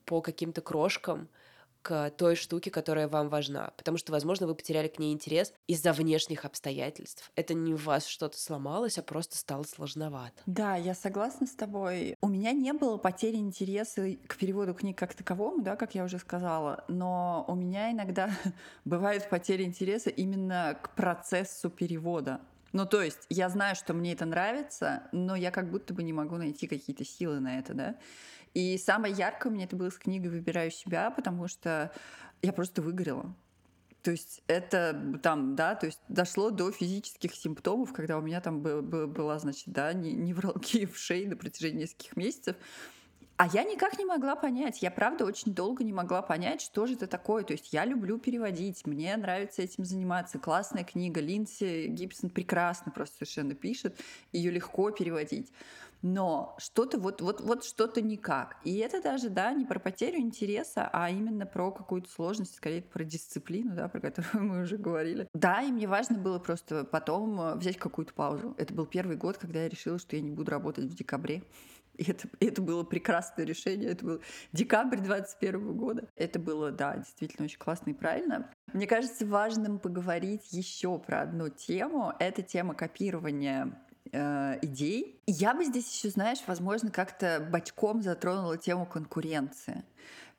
по 0.06 0.20
каким-то 0.22 0.60
крошкам— 0.60 1.28
к 1.82 2.10
той 2.10 2.36
штуке, 2.36 2.70
которая 2.70 3.08
вам 3.08 3.28
важна. 3.28 3.72
Потому 3.76 3.98
что, 3.98 4.12
возможно, 4.12 4.46
вы 4.46 4.54
потеряли 4.54 4.88
к 4.88 4.98
ней 4.98 5.12
интерес 5.12 5.52
из-за 5.66 5.92
внешних 5.92 6.44
обстоятельств. 6.44 7.30
Это 7.34 7.54
не 7.54 7.74
у 7.74 7.76
вас 7.76 8.06
что-то 8.06 8.38
сломалось, 8.38 8.98
а 8.98 9.02
просто 9.02 9.36
стало 9.36 9.64
сложновато. 9.64 10.42
Да, 10.46 10.76
я 10.76 10.94
согласна 10.94 11.46
с 11.46 11.54
тобой. 11.54 12.16
У 12.20 12.28
меня 12.28 12.52
не 12.52 12.72
было 12.72 12.96
потери 12.96 13.36
интереса 13.36 14.16
к 14.26 14.36
переводу 14.36 14.74
книг 14.74 14.96
как 14.96 15.14
таковому, 15.14 15.62
да, 15.62 15.76
как 15.76 15.94
я 15.94 16.04
уже 16.04 16.18
сказала, 16.18 16.84
но 16.88 17.44
у 17.48 17.54
меня 17.54 17.92
иногда 17.92 18.30
бывает 18.84 19.28
потеря 19.28 19.64
интереса 19.64 20.10
именно 20.10 20.78
к 20.80 20.94
процессу 20.94 21.70
перевода. 21.70 22.40
Ну, 22.72 22.86
то 22.86 23.02
есть, 23.02 23.26
я 23.28 23.48
знаю, 23.50 23.76
что 23.76 23.92
мне 23.92 24.12
это 24.12 24.24
нравится, 24.24 25.02
но 25.12 25.36
я 25.36 25.50
как 25.50 25.70
будто 25.70 25.92
бы 25.92 26.02
не 26.02 26.12
могу 26.12 26.36
найти 26.36 26.66
какие-то 26.66 27.04
силы 27.04 27.38
на 27.38 27.58
это, 27.58 27.74
да. 27.74 27.96
И 28.54 28.76
самое 28.78 29.14
яркое 29.14 29.50
у 29.50 29.54
меня 29.54 29.64
это 29.64 29.76
было 29.76 29.90
с 29.90 29.98
книгой 29.98 30.30
«Выбираю 30.30 30.70
себя», 30.70 31.10
потому 31.10 31.48
что 31.48 31.92
я 32.42 32.52
просто 32.52 32.82
выгорела. 32.82 33.34
То 34.02 34.10
есть 34.10 34.42
это 34.48 35.18
там, 35.22 35.54
да, 35.54 35.76
то 35.76 35.86
есть 35.86 36.00
дошло 36.08 36.50
до 36.50 36.72
физических 36.72 37.34
симптомов, 37.34 37.92
когда 37.92 38.18
у 38.18 38.20
меня 38.20 38.40
там 38.40 38.60
была, 38.60 39.38
значит, 39.38 39.68
да, 39.68 39.92
невралгия 39.92 40.88
в 40.88 40.98
шее 40.98 41.28
на 41.28 41.36
протяжении 41.36 41.82
нескольких 41.82 42.16
месяцев. 42.16 42.56
А 43.42 43.48
я 43.52 43.64
никак 43.64 43.98
не 43.98 44.04
могла 44.04 44.36
понять, 44.36 44.82
я 44.82 44.90
правда 44.92 45.24
очень 45.24 45.52
долго 45.52 45.82
не 45.82 45.92
могла 45.92 46.22
понять, 46.22 46.60
что 46.60 46.86
же 46.86 46.94
это 46.94 47.08
такое. 47.08 47.42
То 47.42 47.54
есть 47.54 47.72
я 47.72 47.84
люблю 47.84 48.16
переводить, 48.16 48.86
мне 48.86 49.16
нравится 49.16 49.62
этим 49.62 49.84
заниматься. 49.84 50.38
Классная 50.38 50.84
книга, 50.84 51.20
Линдси 51.20 51.88
Гибсон 51.88 52.30
прекрасно 52.30 52.92
просто 52.92 53.16
совершенно 53.16 53.56
пишет, 53.56 53.98
ее 54.30 54.52
легко 54.52 54.92
переводить 54.92 55.52
но 56.02 56.56
что-то 56.58 56.98
вот, 56.98 57.20
вот, 57.20 57.40
вот 57.40 57.64
что-то 57.64 58.02
никак. 58.02 58.56
И 58.64 58.76
это 58.78 59.00
даже, 59.00 59.30
да, 59.30 59.52
не 59.52 59.64
про 59.64 59.78
потерю 59.78 60.18
интереса, 60.18 60.90
а 60.92 61.08
именно 61.08 61.46
про 61.46 61.70
какую-то 61.70 62.10
сложность, 62.10 62.56
скорее 62.56 62.82
про 62.82 63.04
дисциплину, 63.04 63.74
да, 63.74 63.88
про 63.88 64.00
которую 64.00 64.44
мы 64.44 64.62
уже 64.62 64.76
говорили. 64.76 65.28
Да, 65.32 65.62
и 65.62 65.70
мне 65.70 65.86
важно 65.86 66.18
было 66.18 66.40
просто 66.40 66.84
потом 66.84 67.40
э, 67.40 67.54
взять 67.54 67.76
какую-то 67.76 68.12
паузу. 68.14 68.54
Это 68.58 68.74
был 68.74 68.86
первый 68.86 69.16
год, 69.16 69.38
когда 69.38 69.62
я 69.62 69.68
решила, 69.68 69.98
что 69.98 70.16
я 70.16 70.22
не 70.22 70.32
буду 70.32 70.50
работать 70.50 70.86
в 70.86 70.94
декабре. 70.94 71.42
И 71.96 72.10
это, 72.10 72.28
это 72.40 72.62
было 72.62 72.84
прекрасное 72.84 73.44
решение. 73.44 73.90
Это 73.90 74.04
был 74.04 74.22
декабрь 74.52 74.98
2021 74.98 75.76
года. 75.76 76.08
Это 76.16 76.38
было, 76.38 76.70
да, 76.70 76.96
действительно 76.96 77.44
очень 77.44 77.58
классно 77.58 77.90
и 77.90 77.94
правильно. 77.94 78.50
Мне 78.72 78.86
кажется 78.86 79.26
важным 79.26 79.78
поговорить 79.78 80.52
еще 80.52 80.98
про 80.98 81.22
одну 81.22 81.48
тему. 81.48 82.12
Это 82.18 82.42
тема 82.42 82.74
копирования 82.74 83.72
э, 84.12 84.58
идей. 84.62 85.20
Я 85.26 85.54
бы 85.54 85.64
здесь 85.64 85.92
еще, 85.92 86.10
знаешь, 86.10 86.38
возможно, 86.46 86.90
как-то 86.90 87.46
бочком 87.50 88.02
затронула 88.02 88.56
тему 88.56 88.86
конкуренции 88.86 89.84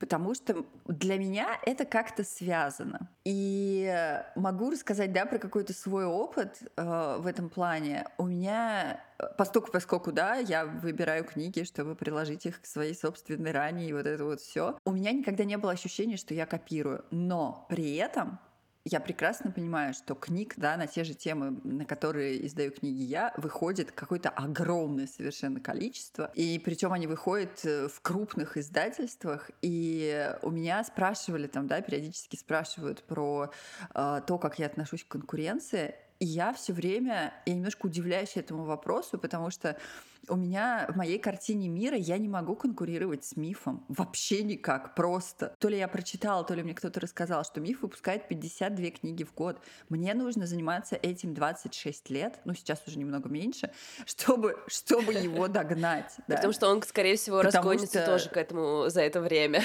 потому 0.04 0.36
что 0.36 0.66
для 0.86 1.18
меня 1.18 1.58
это 1.66 1.86
как-то 1.86 2.26
связано. 2.26 3.10
И 3.24 3.90
могу 4.36 4.70
рассказать, 4.70 5.14
да, 5.14 5.26
про 5.26 5.38
какой-то 5.38 5.72
свой 5.72 6.04
опыт 6.04 6.62
э, 6.76 7.18
в 7.20 7.26
этом 7.26 7.50
плане. 7.50 8.06
У 8.18 8.26
меня, 8.26 9.02
э, 9.18 9.24
поскольку, 9.38 9.72
поскольку, 9.72 10.12
да, 10.12 10.36
я 10.36 10.66
выбираю 10.66 11.24
книги, 11.24 11.64
чтобы 11.64 11.96
приложить 11.96 12.46
их 12.46 12.62
к 12.62 12.66
своей 12.66 12.96
собственной 12.96 13.52
ране 13.52 13.88
и 13.88 13.94
вот 13.94 14.06
это 14.06 14.26
вот 14.26 14.42
все, 14.42 14.78
у 14.84 14.92
меня 14.92 15.14
никогда 15.14 15.46
не 15.46 15.58
было 15.58 15.72
ощущения, 15.72 16.18
что 16.18 16.34
я 16.34 16.46
копирую. 16.46 17.06
Но 17.10 17.66
при 17.70 17.96
этом 17.96 18.40
я 18.86 19.00
прекрасно 19.00 19.50
понимаю, 19.50 19.94
что 19.94 20.14
книг, 20.14 20.56
да, 20.58 20.76
на 20.76 20.88
те 20.88 21.06
же 21.06 21.14
темы, 21.14 21.58
на 21.64 21.86
которые 21.86 22.46
издаю 22.46 22.72
книги 22.72 23.02
я, 23.04 23.34
выходит 23.38 23.94
какое-то 23.94 24.30
огромное 24.30 25.08
совершенно 25.08 25.62
количество. 25.62 26.32
И 26.36 26.60
причем 26.60 26.92
они 26.92 27.08
выходят 27.08 27.64
э, 27.64 27.88
в 27.88 28.02
крупных 28.02 28.58
издательствах. 28.58 29.52
И 29.62 30.36
у 30.42 30.52
меня 30.52 30.84
спрашивали 30.84 31.48
там, 31.48 31.68
да, 31.68 31.80
периодически 31.80 32.36
спрашивают 32.36 33.04
про 33.04 33.52
э, 33.94 34.22
то, 34.28 34.38
как 34.38 34.60
я 34.60 34.66
отношусь 34.66 35.06
к 35.06 35.08
конкуренции. 35.08 35.96
И 36.20 36.26
я 36.26 36.52
все 36.54 36.74
время, 36.74 37.34
я 37.46 37.54
немножко 37.54 37.86
удивляюсь 37.86 38.36
этому 38.36 38.66
вопросу, 38.66 39.18
потому 39.18 39.50
что 39.50 39.78
у 40.30 40.36
меня 40.36 40.88
в 40.90 40.96
моей 40.96 41.20
картине 41.20 41.68
мира 41.68 41.98
я 41.98 42.18
не 42.18 42.28
могу 42.28 42.56
конкурировать 42.56 43.26
с 43.26 43.36
мифом. 43.36 43.86
Вообще 43.88 44.44
никак, 44.44 44.96
просто. 44.96 45.56
То 45.60 45.68
ли 45.68 45.78
я 45.78 45.88
прочитала, 45.88 46.44
то 46.44 46.54
ли 46.54 46.64
мне 46.64 46.74
кто-то 46.74 47.00
рассказал, 47.00 47.44
что 47.44 47.60
миф 47.60 47.82
выпускает 47.82 48.28
52 48.28 48.92
книги 48.92 49.24
в 49.24 49.34
год. 49.34 49.60
Мне 49.90 50.14
нужно 50.14 50.48
заниматься 50.48 50.96
этим 50.96 51.34
26 51.34 52.10
лет, 52.10 52.40
ну 52.46 52.54
сейчас 52.54 52.82
уже 52.88 52.98
немного 53.00 53.30
меньше, 53.30 53.72
чтобы, 54.06 54.58
чтобы 54.68 55.14
его 55.14 55.48
догнать. 55.48 56.16
Потому 56.28 56.54
что 56.54 56.70
он, 56.70 56.82
скорее 56.84 57.18
всего, 57.18 57.42
разгонится 57.42 58.06
тоже 58.06 58.30
к 58.30 58.38
этому 58.38 58.90
за 58.90 59.02
это 59.02 59.22
время. 59.22 59.62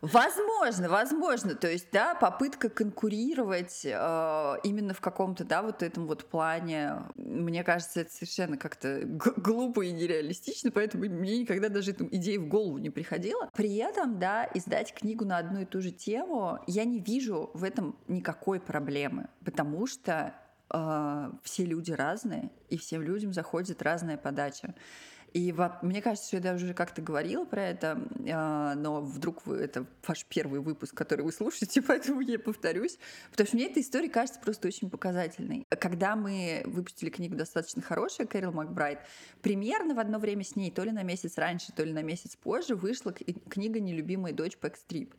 Возможно, 0.00 0.88
возможно. 0.88 1.54
То 1.54 1.70
есть, 1.70 1.88
да, 1.90 2.14
попытка 2.14 2.68
конкурировать 2.68 3.82
э, 3.84 4.56
именно 4.62 4.92
в 4.92 5.00
каком-то, 5.00 5.44
да, 5.44 5.62
вот 5.62 5.82
этом 5.82 6.06
вот 6.06 6.26
плане, 6.26 7.04
мне 7.16 7.64
кажется, 7.64 8.00
это 8.00 8.12
совершенно 8.12 8.58
как-то 8.58 9.00
глупо 9.04 9.73
и 9.82 9.92
нереалистично, 9.92 10.70
поэтому 10.70 11.04
мне 11.04 11.38
никогда 11.38 11.68
даже 11.68 11.92
эта 11.92 12.06
идея 12.06 12.40
в 12.40 12.48
голову 12.48 12.78
не 12.78 12.90
приходила. 12.90 13.50
При 13.54 13.76
этом, 13.76 14.18
да, 14.18 14.48
издать 14.54 14.94
книгу 14.94 15.24
на 15.24 15.38
одну 15.38 15.60
и 15.60 15.64
ту 15.64 15.80
же 15.80 15.90
тему, 15.90 16.58
я 16.66 16.84
не 16.84 17.00
вижу 17.00 17.50
в 17.54 17.64
этом 17.64 17.96
никакой 18.08 18.60
проблемы, 18.60 19.28
потому 19.44 19.86
что 19.86 20.34
э, 20.70 21.30
все 21.42 21.64
люди 21.64 21.92
разные, 21.92 22.50
и 22.68 22.76
всем 22.76 23.02
людям 23.02 23.32
заходит 23.32 23.82
разная 23.82 24.16
подача. 24.16 24.74
И 25.34 25.50
во, 25.50 25.80
мне 25.82 26.00
кажется, 26.00 26.28
что 26.28 26.36
я 26.36 26.42
даже 26.42 26.64
уже 26.64 26.74
как-то 26.74 27.02
говорила 27.02 27.44
про 27.44 27.60
это, 27.60 28.00
э, 28.24 28.74
но 28.76 29.00
вдруг 29.00 29.44
вы, 29.46 29.56
это 29.56 29.84
ваш 30.06 30.24
первый 30.26 30.60
выпуск, 30.60 30.94
который 30.94 31.22
вы 31.22 31.32
слушаете, 31.32 31.82
поэтому 31.86 32.20
я 32.20 32.38
повторюсь. 32.38 32.98
Потому 33.32 33.48
что 33.48 33.56
мне 33.56 33.66
эта 33.66 33.80
история 33.80 34.08
кажется 34.08 34.40
просто 34.40 34.68
очень 34.68 34.88
показательной. 34.90 35.66
Когда 35.70 36.14
мы 36.14 36.62
выпустили 36.66 37.10
книгу 37.10 37.34
достаточно 37.34 37.82
хорошая, 37.82 38.28
Кэрил 38.28 38.52
Макбрайт, 38.52 39.00
примерно 39.42 39.96
в 39.96 39.98
одно 39.98 40.20
время 40.20 40.44
с 40.44 40.54
ней, 40.54 40.70
то 40.70 40.84
ли 40.84 40.92
на 40.92 41.02
месяц 41.02 41.36
раньше, 41.36 41.72
то 41.72 41.82
ли 41.82 41.92
на 41.92 42.02
месяц 42.02 42.36
позже, 42.36 42.76
вышла 42.76 43.12
книга 43.12 43.80
«Нелюбимая 43.80 44.32
дочь 44.32 44.56
Пэкстрип». 44.56 45.14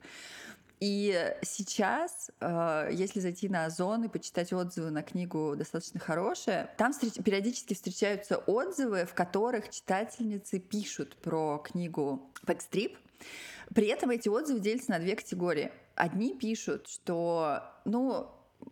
И 0.80 1.34
сейчас, 1.42 2.32
э, 2.42 2.90
если 2.92 3.20
зайти 3.20 3.48
на 3.48 3.66
Озон 3.66 4.04
и 4.04 4.08
почитать 4.08 4.52
отзывы 4.52 4.92
на 4.92 5.04
книгу 5.04 5.56
достаточно 5.56 6.00
хорошие, 6.00 6.70
там 6.78 6.94
периодически 7.24 7.74
встречаются 7.74 8.38
отзывы, 8.38 9.06
в 9.06 9.14
которых 9.14 9.70
читательницы 9.70 10.60
пишут 10.60 11.16
про 11.18 11.60
книгу 11.60 12.30
Backstrip. 12.46 12.98
При 13.74 13.88
этом 13.88 14.10
эти 14.10 14.28
отзывы 14.28 14.60
делятся 14.60 14.92
на 14.92 15.00
две 15.00 15.16
категории. 15.16 15.72
Одни 15.96 16.38
пишут, 16.38 16.88
что, 16.88 17.64
ну, 17.86 18.30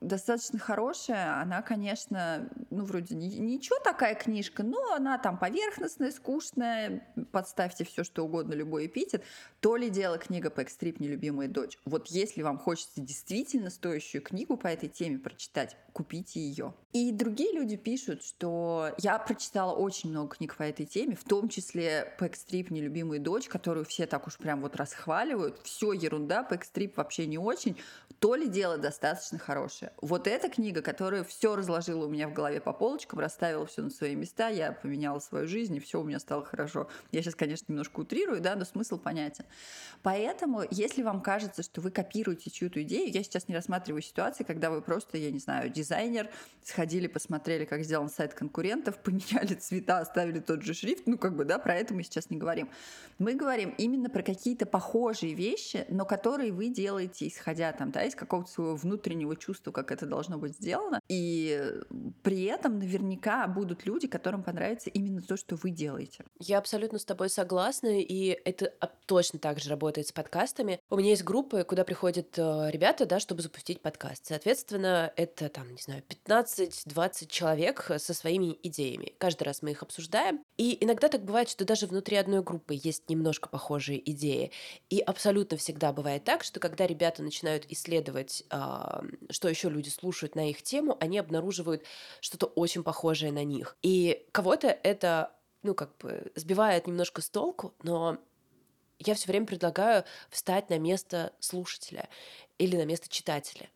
достаточно 0.08 0.60
хорошая. 0.60 1.42
Она, 1.42 1.62
конечно, 1.62 2.50
ну, 2.70 2.86
вроде 2.86 3.16
ничего 3.16 3.78
такая 3.84 4.16
книжка, 4.16 4.64
но 4.64 4.94
она 4.94 5.18
там 5.18 5.38
поверхностная, 5.38 6.12
скучная. 6.12 7.08
Подставьте 7.32 7.84
все, 7.86 8.04
что 8.04 8.26
угодно, 8.26 8.54
любой 8.54 8.88
эпитет. 8.88 9.24
То 9.60 9.76
ли 9.76 9.90
дело 9.90 10.18
книга 10.18 10.50
по 10.50 10.62
экстрип 10.62 11.00
«Нелюбимая 11.00 11.48
дочь». 11.48 11.80
Вот 11.86 12.08
если 12.08 12.42
вам 12.42 12.58
хочется 12.58 13.02
действительно 13.02 13.70
стоящую 13.70 14.22
книгу 14.22 14.58
по 14.58 14.68
этой 14.68 14.90
теме 14.90 15.18
прочитать, 15.18 15.78
купите 15.94 16.40
ее. 16.40 16.74
И 16.92 17.12
другие 17.12 17.54
люди 17.54 17.76
пишут, 17.76 18.24
что 18.24 18.94
я 19.00 19.18
прочитала 19.18 19.74
очень 19.74 20.10
много 20.10 20.36
книг 20.36 20.56
по 20.56 20.64
этой 20.64 20.86
теме, 20.86 21.16
в 21.16 21.24
том 21.24 21.50
числе 21.50 22.14
по 22.20 22.26
экстрип 22.26 22.72
«Нелюбимая 22.72 23.20
дочь», 23.20 23.48
которую 23.48 23.86
все 23.86 24.06
так 24.06 24.28
уж 24.28 24.38
прям 24.38 24.62
вот 24.62 24.76
расхваливают. 24.76 25.60
Все 25.64 25.94
ерунда, 25.94 26.44
по 26.44 26.56
экстрип 26.56 26.98
вообще 26.98 27.26
не 27.26 27.38
очень. 27.38 27.78
То 28.20 28.36
ли 28.36 28.48
дело 28.48 28.78
достаточно 28.78 29.40
хорошее. 29.40 29.93
Вот 30.02 30.28
эта 30.28 30.50
книга, 30.50 30.82
которая 30.82 31.24
все 31.24 31.56
разложила 31.56 32.06
у 32.06 32.10
меня 32.10 32.28
в 32.28 32.34
голове 32.34 32.60
по 32.60 32.74
полочкам, 32.74 33.20
расставила 33.20 33.66
все 33.66 33.82
на 33.82 33.90
свои 33.90 34.16
места, 34.16 34.50
я 34.50 34.72
поменяла 34.72 35.20
свою 35.20 35.48
жизнь, 35.48 35.76
и 35.76 35.80
все 35.80 36.02
у 36.02 36.04
меня 36.04 36.20
стало 36.20 36.44
хорошо. 36.44 36.90
Я 37.12 37.22
сейчас, 37.22 37.36
конечно, 37.36 37.66
немножко 37.70 38.02
утрирую, 38.02 38.42
да, 38.42 38.56
но 38.56 38.66
смысл 38.66 38.98
понятен. 38.98 39.46
Поэтому, 40.02 40.64
если 40.72 41.04
вам 41.04 41.22
кажется, 41.22 41.64
что 41.64 41.82
вы 41.82 41.92
копируете 41.92 42.50
чью-то 42.50 42.82
идею, 42.84 43.12
я 43.12 43.24
сейчас 43.24 43.48
не 43.48 43.56
рассматриваю 43.56 44.02
ситуации, 44.02 44.44
когда 44.44 44.70
вы 44.70 44.82
просто, 44.82 45.18
я 45.18 45.32
не 45.32 45.40
знаю, 45.40 45.70
дизайнер, 45.70 46.30
сходили, 46.64 47.08
посмотрели, 47.08 47.66
как 47.66 47.84
сделан 47.84 48.10
сайт 48.10 48.34
конкурентов, 48.34 48.98
поменяли 49.04 49.54
цвета, 49.56 50.00
оставили 50.00 50.40
тот 50.40 50.62
же 50.64 50.74
шрифт, 50.74 51.04
ну, 51.06 51.18
как 51.18 51.36
бы, 51.36 51.46
да, 51.46 51.60
про 51.60 51.76
это 51.76 51.94
мы 51.94 52.04
сейчас 52.04 52.30
не 52.30 52.38
говорим. 52.38 52.70
Мы 53.20 53.36
говорим 53.36 53.74
именно 53.78 54.10
про 54.10 54.24
какие-то 54.24 54.66
похожие 54.66 55.34
вещи, 55.34 55.86
но 55.90 56.06
которые 56.06 56.52
вы 56.52 56.70
делаете, 56.70 57.28
исходя 57.28 57.72
там, 57.72 57.92
да, 57.92 58.04
из 58.04 58.16
какого-то 58.16 58.50
своего 58.50 58.76
внутреннего 58.76 59.36
чувства, 59.36 59.72
как 59.74 59.92
это 59.92 60.06
должно 60.06 60.38
быть 60.38 60.56
сделано. 60.56 61.02
И 61.10 61.72
при 62.22 62.44
этом 62.46 62.80
наверняка 62.80 63.48
будут 63.48 63.86
люди, 63.86 64.08
которым 64.08 64.44
понравится 64.44 64.90
именно 64.90 65.22
то, 65.22 65.36
что 65.36 65.56
вы 65.56 65.72
делаете. 65.72 66.24
Я 66.40 66.60
абсолютно 66.60 67.00
с 67.00 67.06
тобой 67.06 67.30
согласна, 67.30 68.00
и 68.00 68.40
это 68.46 68.74
точно 69.06 69.40
так 69.40 69.60
же 69.60 69.70
работает 69.70 70.08
с 70.08 70.12
подкастами. 70.12 70.80
У 70.90 70.98
меня 70.98 71.10
есть 71.10 71.24
группы, 71.24 71.64
куда 71.64 71.84
приходят 71.84 72.38
э, 72.38 72.70
ребята, 72.72 73.06
да, 73.06 73.20
чтобы 73.20 73.42
запустить 73.42 73.82
подкаст. 73.82 74.28
Соответственно, 74.28 75.12
это 75.16 75.50
там, 75.50 75.70
не 75.72 75.82
знаю, 75.82 76.04
15-20 76.08 77.28
человек 77.28 77.92
со 77.98 78.14
своими 78.14 78.58
идеями. 78.64 79.14
Каждый 79.18 79.44
раз 79.44 79.62
мы 79.62 79.72
их 79.72 79.84
обсуждаем, 79.84 80.44
И 80.58 80.84
иногда 80.84 81.10
так 81.10 81.24
бывает, 81.24 81.50
что 81.50 81.66
даже 81.66 81.88
внутри 81.88 82.16
одной 82.18 82.44
группы 82.44 82.76
есть 82.76 83.10
немножко 83.10 83.50
похожие 83.50 84.00
идеи. 84.12 84.52
И 84.90 85.00
абсолютно 85.00 85.58
всегда 85.58 85.92
бывает 85.92 86.24
так, 86.24 86.44
что 86.44 86.60
когда 86.60 86.86
ребята 86.86 87.24
начинают 87.24 87.66
исследовать, 87.70 88.44
а, 88.50 89.04
что 89.32 89.50
еще 89.50 89.70
люди 89.70 89.90
слушают 89.90 90.36
на 90.36 90.50
их 90.50 90.62
тему, 90.62 90.98
они 91.00 91.18
обнаруживают 91.18 91.84
что-то 92.22 92.46
очень 92.46 92.84
похожее 92.84 93.32
на 93.32 93.44
них. 93.44 93.76
И 93.82 94.28
кого-то 94.32 94.68
это, 94.68 95.32
ну, 95.64 95.74
как 95.74 95.98
бы 95.98 96.32
сбивает 96.36 96.86
немножко 96.86 97.22
с 97.22 97.30
толку, 97.30 97.74
но 97.82 98.20
я 99.00 99.16
все 99.16 99.28
время 99.28 99.48
предлагаю 99.48 100.04
встать 100.30 100.70
на 100.70 100.78
место 100.78 101.34
слушателя 101.40 102.10
или 102.60 102.76
на 102.76 102.86
место 102.86 103.10
читателя. 103.10 103.70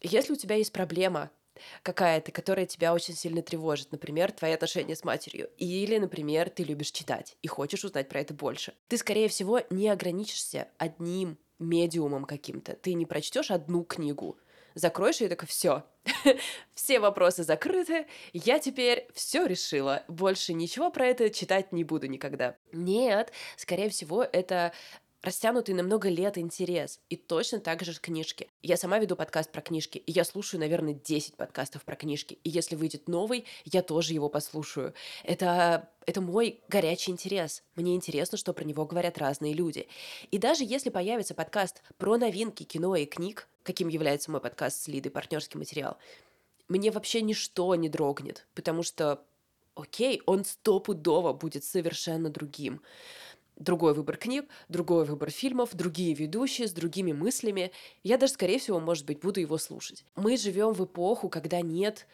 Если 0.00 0.32
у 0.32 0.36
тебя 0.36 0.54
есть 0.54 0.72
проблема 0.72 1.30
какая-то, 1.82 2.32
которая 2.32 2.66
тебя 2.66 2.94
очень 2.94 3.14
сильно 3.14 3.42
тревожит, 3.42 3.92
например, 3.92 4.32
твои 4.32 4.52
отношения 4.52 4.96
с 4.96 5.04
матерью, 5.04 5.50
или, 5.58 5.98
например, 5.98 6.50
ты 6.50 6.62
любишь 6.62 6.90
читать 6.90 7.36
и 7.42 7.48
хочешь 7.48 7.84
узнать 7.84 8.08
про 8.08 8.20
это 8.20 8.34
больше, 8.34 8.74
ты, 8.88 8.96
скорее 8.96 9.28
всего, 9.28 9.60
не 9.70 9.88
ограничишься 9.88 10.68
одним 10.78 11.38
медиумом 11.58 12.24
каким-то. 12.24 12.74
Ты 12.74 12.94
не 12.94 13.06
прочтешь 13.06 13.50
одну 13.50 13.84
книгу, 13.84 14.38
закроешь 14.74 15.20
и 15.20 15.28
такой, 15.28 15.48
все, 15.48 15.84
все 16.74 17.00
вопросы 17.00 17.44
закрыты, 17.44 18.06
я 18.32 18.58
теперь 18.58 19.08
все 19.14 19.46
решила, 19.46 20.04
больше 20.08 20.52
ничего 20.54 20.90
про 20.90 21.06
это 21.06 21.30
читать 21.30 21.72
не 21.72 21.84
буду 21.84 22.06
никогда. 22.06 22.56
Нет, 22.72 23.32
скорее 23.56 23.90
всего, 23.90 24.22
это 24.22 24.72
растянутый 25.22 25.74
на 25.74 25.82
много 25.82 26.08
лет 26.08 26.38
интерес. 26.38 27.00
И 27.10 27.16
точно 27.16 27.60
так 27.60 27.82
же 27.82 27.92
книжки. 27.94 28.48
Я 28.62 28.76
сама 28.76 28.98
веду 28.98 29.16
подкаст 29.16 29.50
про 29.52 29.60
книжки, 29.60 29.98
и 29.98 30.10
я 30.10 30.24
слушаю, 30.24 30.60
наверное, 30.60 30.94
10 30.94 31.34
подкастов 31.34 31.84
про 31.84 31.96
книжки. 31.96 32.38
И 32.44 32.50
если 32.50 32.74
выйдет 32.74 33.08
новый, 33.08 33.44
я 33.64 33.82
тоже 33.82 34.14
его 34.14 34.28
послушаю. 34.28 34.94
Это, 35.24 35.88
это 36.06 36.20
мой 36.20 36.60
горячий 36.68 37.10
интерес. 37.10 37.62
Мне 37.74 37.94
интересно, 37.94 38.38
что 38.38 38.52
про 38.52 38.64
него 38.64 38.86
говорят 38.86 39.18
разные 39.18 39.52
люди. 39.52 39.88
И 40.30 40.38
даже 40.38 40.64
если 40.64 40.90
появится 40.90 41.34
подкаст 41.34 41.82
про 41.98 42.16
новинки 42.16 42.62
кино 42.62 42.96
и 42.96 43.04
книг, 43.04 43.48
каким 43.62 43.88
является 43.88 44.30
мой 44.30 44.40
подкаст 44.40 44.82
с 44.82 44.88
Лидой, 44.88 45.10
партнерский 45.10 45.58
материал, 45.58 45.98
мне 46.68 46.90
вообще 46.90 47.20
ничто 47.20 47.74
не 47.74 47.88
дрогнет, 47.88 48.46
потому 48.54 48.84
что, 48.84 49.24
окей, 49.74 50.22
он 50.24 50.44
стопудово 50.44 51.32
будет 51.32 51.64
совершенно 51.64 52.30
другим 52.30 52.80
другой 53.60 53.94
выбор 53.94 54.16
книг, 54.16 54.48
другой 54.68 55.04
выбор 55.04 55.30
фильмов, 55.30 55.70
другие 55.74 56.14
ведущие 56.14 56.66
с 56.66 56.72
другими 56.72 57.12
мыслями. 57.12 57.70
Я 58.02 58.18
даже, 58.18 58.32
скорее 58.32 58.58
всего, 58.58 58.80
может 58.80 59.06
быть, 59.06 59.20
буду 59.20 59.38
его 59.38 59.58
слушать. 59.58 60.04
Мы 60.16 60.36
живем 60.36 60.72
в 60.72 60.84
эпоху, 60.84 61.28
когда 61.28 61.60
нет 61.60 62.08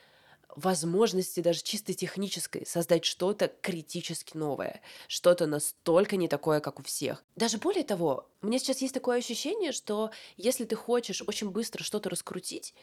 возможности 0.54 1.40
даже 1.40 1.62
чисто 1.62 1.92
технической 1.92 2.64
создать 2.66 3.04
что-то 3.04 3.48
критически 3.60 4.36
новое, 4.36 4.80
что-то 5.06 5.46
настолько 5.46 6.16
не 6.16 6.28
такое, 6.28 6.60
как 6.60 6.80
у 6.80 6.82
всех. 6.82 7.24
Даже 7.36 7.58
более 7.58 7.84
того, 7.84 8.28
меня 8.42 8.58
сейчас 8.58 8.80
есть 8.80 8.94
такое 8.94 9.18
ощущение, 9.18 9.72
что 9.72 10.10
если 10.36 10.64
ты 10.64 10.74
хочешь 10.74 11.22
очень 11.26 11.50
быстро 11.50 11.84
что-то 11.84 12.08
раскрутить, 12.08 12.74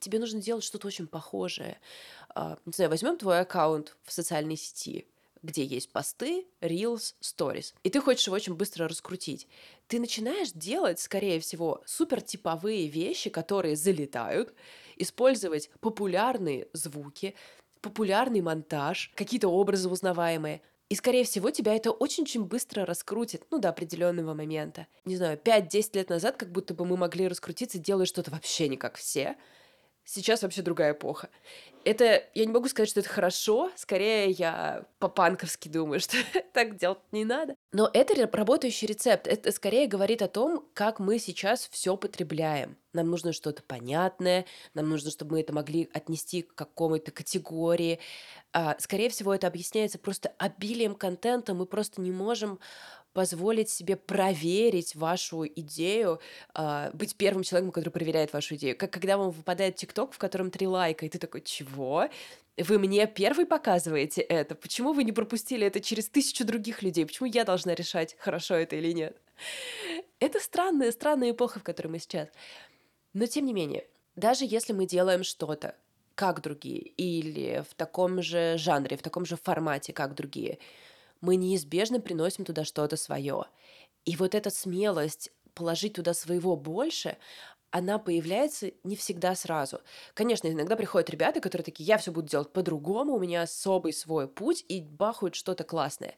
тебе 0.00 0.18
нужно 0.18 0.40
делать 0.40 0.64
что-то 0.64 0.88
очень 0.88 1.06
похожее. 1.06 1.78
А, 2.34 2.58
не 2.66 2.72
знаю, 2.72 2.90
возьмем 2.90 3.16
твой 3.16 3.40
аккаунт 3.40 3.96
в 4.02 4.12
социальной 4.12 4.56
сети, 4.56 5.06
где 5.44 5.64
есть 5.64 5.92
посты, 5.92 6.46
reels, 6.60 7.14
stories. 7.22 7.74
И 7.82 7.90
ты 7.90 8.00
хочешь 8.00 8.26
его 8.26 8.36
очень 8.36 8.54
быстро 8.54 8.88
раскрутить. 8.88 9.46
Ты 9.86 10.00
начинаешь 10.00 10.52
делать, 10.52 10.98
скорее 10.98 11.38
всего, 11.40 11.82
супер 11.86 12.22
типовые 12.22 12.88
вещи, 12.88 13.30
которые 13.30 13.76
залетают, 13.76 14.54
использовать 14.96 15.70
популярные 15.80 16.68
звуки, 16.72 17.34
популярный 17.80 18.40
монтаж, 18.40 19.12
какие-то 19.14 19.48
образы 19.48 19.88
узнаваемые. 19.88 20.62
И, 20.88 20.94
скорее 20.96 21.24
всего, 21.24 21.50
тебя 21.50 21.74
это 21.74 21.90
очень-очень 21.90 22.44
быстро 22.44 22.86
раскрутит, 22.86 23.44
ну, 23.50 23.58
до 23.58 23.70
определенного 23.70 24.34
момента. 24.34 24.86
Не 25.04 25.16
знаю, 25.16 25.38
5-10 25.42 25.90
лет 25.94 26.08
назад 26.10 26.36
как 26.36 26.50
будто 26.50 26.74
бы 26.74 26.84
мы 26.84 26.96
могли 26.96 27.28
раскрутиться, 27.28 27.78
делая 27.78 28.06
что-то 28.06 28.30
вообще 28.30 28.68
не 28.68 28.76
как 28.76 28.96
все. 28.96 29.36
Сейчас 30.04 30.42
вообще 30.42 30.62
другая 30.62 30.92
эпоха. 30.92 31.30
Это, 31.84 32.24
я 32.34 32.46
не 32.46 32.52
могу 32.52 32.68
сказать, 32.68 32.88
что 32.88 33.00
это 33.00 33.08
хорошо, 33.08 33.70
скорее 33.76 34.30
я 34.30 34.86
по-панковски 34.98 35.68
думаю, 35.68 36.00
что 36.00 36.16
так 36.52 36.76
делать 36.76 36.98
не 37.12 37.24
надо. 37.24 37.56
Но 37.72 37.90
это 37.92 38.14
работающий 38.30 38.86
рецепт, 38.86 39.26
это 39.26 39.52
скорее 39.52 39.86
говорит 39.86 40.22
о 40.22 40.28
том, 40.28 40.66
как 40.74 40.98
мы 40.98 41.18
сейчас 41.18 41.68
все 41.70 41.96
потребляем. 41.96 42.76
Нам 42.92 43.10
нужно 43.10 43.32
что-то 43.32 43.62
понятное, 43.62 44.46
нам 44.72 44.88
нужно, 44.88 45.10
чтобы 45.10 45.32
мы 45.32 45.40
это 45.40 45.52
могли 45.52 45.90
отнести 45.92 46.42
к 46.42 46.54
какой-то 46.54 47.10
категории. 47.10 47.98
А, 48.52 48.76
скорее 48.78 49.10
всего, 49.10 49.34
это 49.34 49.46
объясняется 49.46 49.98
просто 49.98 50.32
обилием 50.38 50.94
контента, 50.94 51.54
мы 51.54 51.66
просто 51.66 52.00
не 52.00 52.12
можем 52.12 52.60
позволить 53.14 53.70
себе 53.70 53.96
проверить 53.96 54.94
вашу 54.94 55.46
идею, 55.46 56.20
э, 56.54 56.90
быть 56.92 57.16
первым 57.16 57.44
человеком, 57.44 57.72
который 57.72 57.90
проверяет 57.90 58.32
вашу 58.32 58.56
идею. 58.56 58.76
Как 58.76 58.92
когда 58.92 59.16
вам 59.16 59.30
выпадает 59.30 59.76
ТикТок, 59.76 60.12
в 60.12 60.18
котором 60.18 60.50
три 60.50 60.66
лайка, 60.66 61.06
и 61.06 61.08
ты 61.08 61.18
такой, 61.18 61.40
чего? 61.40 62.08
Вы 62.58 62.78
мне 62.78 63.06
первый 63.06 63.46
показываете 63.46 64.20
это? 64.20 64.54
Почему 64.54 64.92
вы 64.92 65.04
не 65.04 65.12
пропустили 65.12 65.66
это 65.66 65.80
через 65.80 66.08
тысячу 66.08 66.44
других 66.44 66.82
людей? 66.82 67.06
Почему 67.06 67.28
я 67.28 67.44
должна 67.44 67.74
решать, 67.74 68.16
хорошо 68.18 68.54
это 68.56 68.76
или 68.76 68.92
нет? 68.92 69.16
Это 70.20 70.40
странная, 70.40 70.92
странная 70.92 71.30
эпоха, 71.30 71.60
в 71.60 71.62
которой 71.62 71.88
мы 71.88 71.98
сейчас. 71.98 72.28
Но 73.12 73.26
тем 73.26 73.46
не 73.46 73.52
менее, 73.52 73.86
даже 74.16 74.44
если 74.44 74.72
мы 74.72 74.86
делаем 74.86 75.24
что-то, 75.24 75.76
как 76.14 76.42
другие, 76.42 76.80
или 76.80 77.64
в 77.68 77.74
таком 77.74 78.22
же 78.22 78.56
жанре, 78.56 78.96
в 78.96 79.02
таком 79.02 79.24
же 79.24 79.36
формате, 79.36 79.92
как 79.92 80.14
другие, 80.14 80.58
мы 81.24 81.36
неизбежно 81.36 82.00
приносим 82.00 82.44
туда 82.44 82.64
что-то 82.64 82.96
свое. 82.96 83.46
И 84.04 84.14
вот 84.16 84.34
эта 84.34 84.50
смелость 84.50 85.30
положить 85.54 85.94
туда 85.94 86.12
своего 86.12 86.54
больше, 86.54 87.16
она 87.70 87.98
появляется 87.98 88.72
не 88.84 88.94
всегда 88.94 89.34
сразу. 89.34 89.80
Конечно, 90.12 90.48
иногда 90.48 90.76
приходят 90.76 91.10
ребята, 91.10 91.40
которые 91.40 91.64
такие, 91.64 91.86
я 91.86 91.98
все 91.98 92.12
буду 92.12 92.28
делать 92.28 92.52
по-другому, 92.52 93.14
у 93.14 93.18
меня 93.18 93.42
особый 93.42 93.92
свой 93.92 94.28
путь, 94.28 94.64
и 94.68 94.80
бахают 94.80 95.34
что-то 95.34 95.64
классное. 95.64 96.16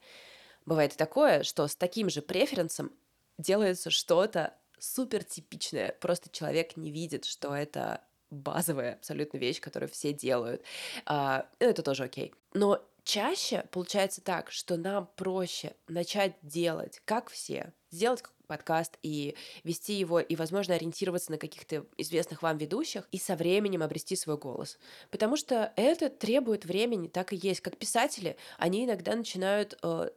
Бывает 0.67 0.95
и 0.95 0.97
такое, 0.97 1.45
что 1.45 1.67
с 1.67 1.77
таким 1.77 2.11
же 2.11 2.21
преференсом 2.21 2.93
делается 3.39 3.91
что-то 3.91 4.55
супер 4.79 5.23
типичное. 5.23 5.97
Просто 6.01 6.29
человек 6.31 6.77
не 6.77 6.91
видит, 6.91 7.25
что 7.25 7.55
это 7.55 8.03
базовая 8.31 8.95
абсолютно 8.95 9.39
вещь, 9.39 9.61
которую 9.61 9.89
все 9.89 10.13
делают. 10.13 10.63
А, 11.07 11.49
это 11.61 11.83
тоже 11.83 12.05
окей. 12.05 12.35
Но 12.53 12.85
чаще 13.07 13.65
получается 13.71 14.21
так, 14.21 14.51
что 14.51 14.77
нам 14.77 15.09
проще 15.17 15.75
начать 15.89 16.35
делать, 16.43 17.01
как 17.05 17.31
все, 17.31 17.73
сделать 17.91 18.23
подкаст 18.47 18.99
и 19.03 19.37
вести 19.65 19.95
его, 19.95 20.21
и, 20.21 20.37
возможно, 20.37 20.75
ориентироваться 20.75 21.31
на 21.31 21.39
каких-то 21.39 21.87
известных 21.97 22.43
вам 22.43 22.59
ведущих, 22.59 23.09
и 23.13 23.19
со 23.19 23.37
временем 23.37 23.83
обрести 23.83 24.17
свой 24.17 24.37
голос. 24.37 24.79
Потому 25.11 25.37
что 25.37 25.73
это 25.77 26.11
требует 26.11 26.65
времени, 26.65 27.09
так 27.09 27.33
и 27.33 27.37
есть. 27.37 27.61
Как 27.61 27.77
писатели, 27.77 28.37
они 28.59 28.85
иногда 28.85 29.15
начинают 29.15 29.79
э, 29.83 30.11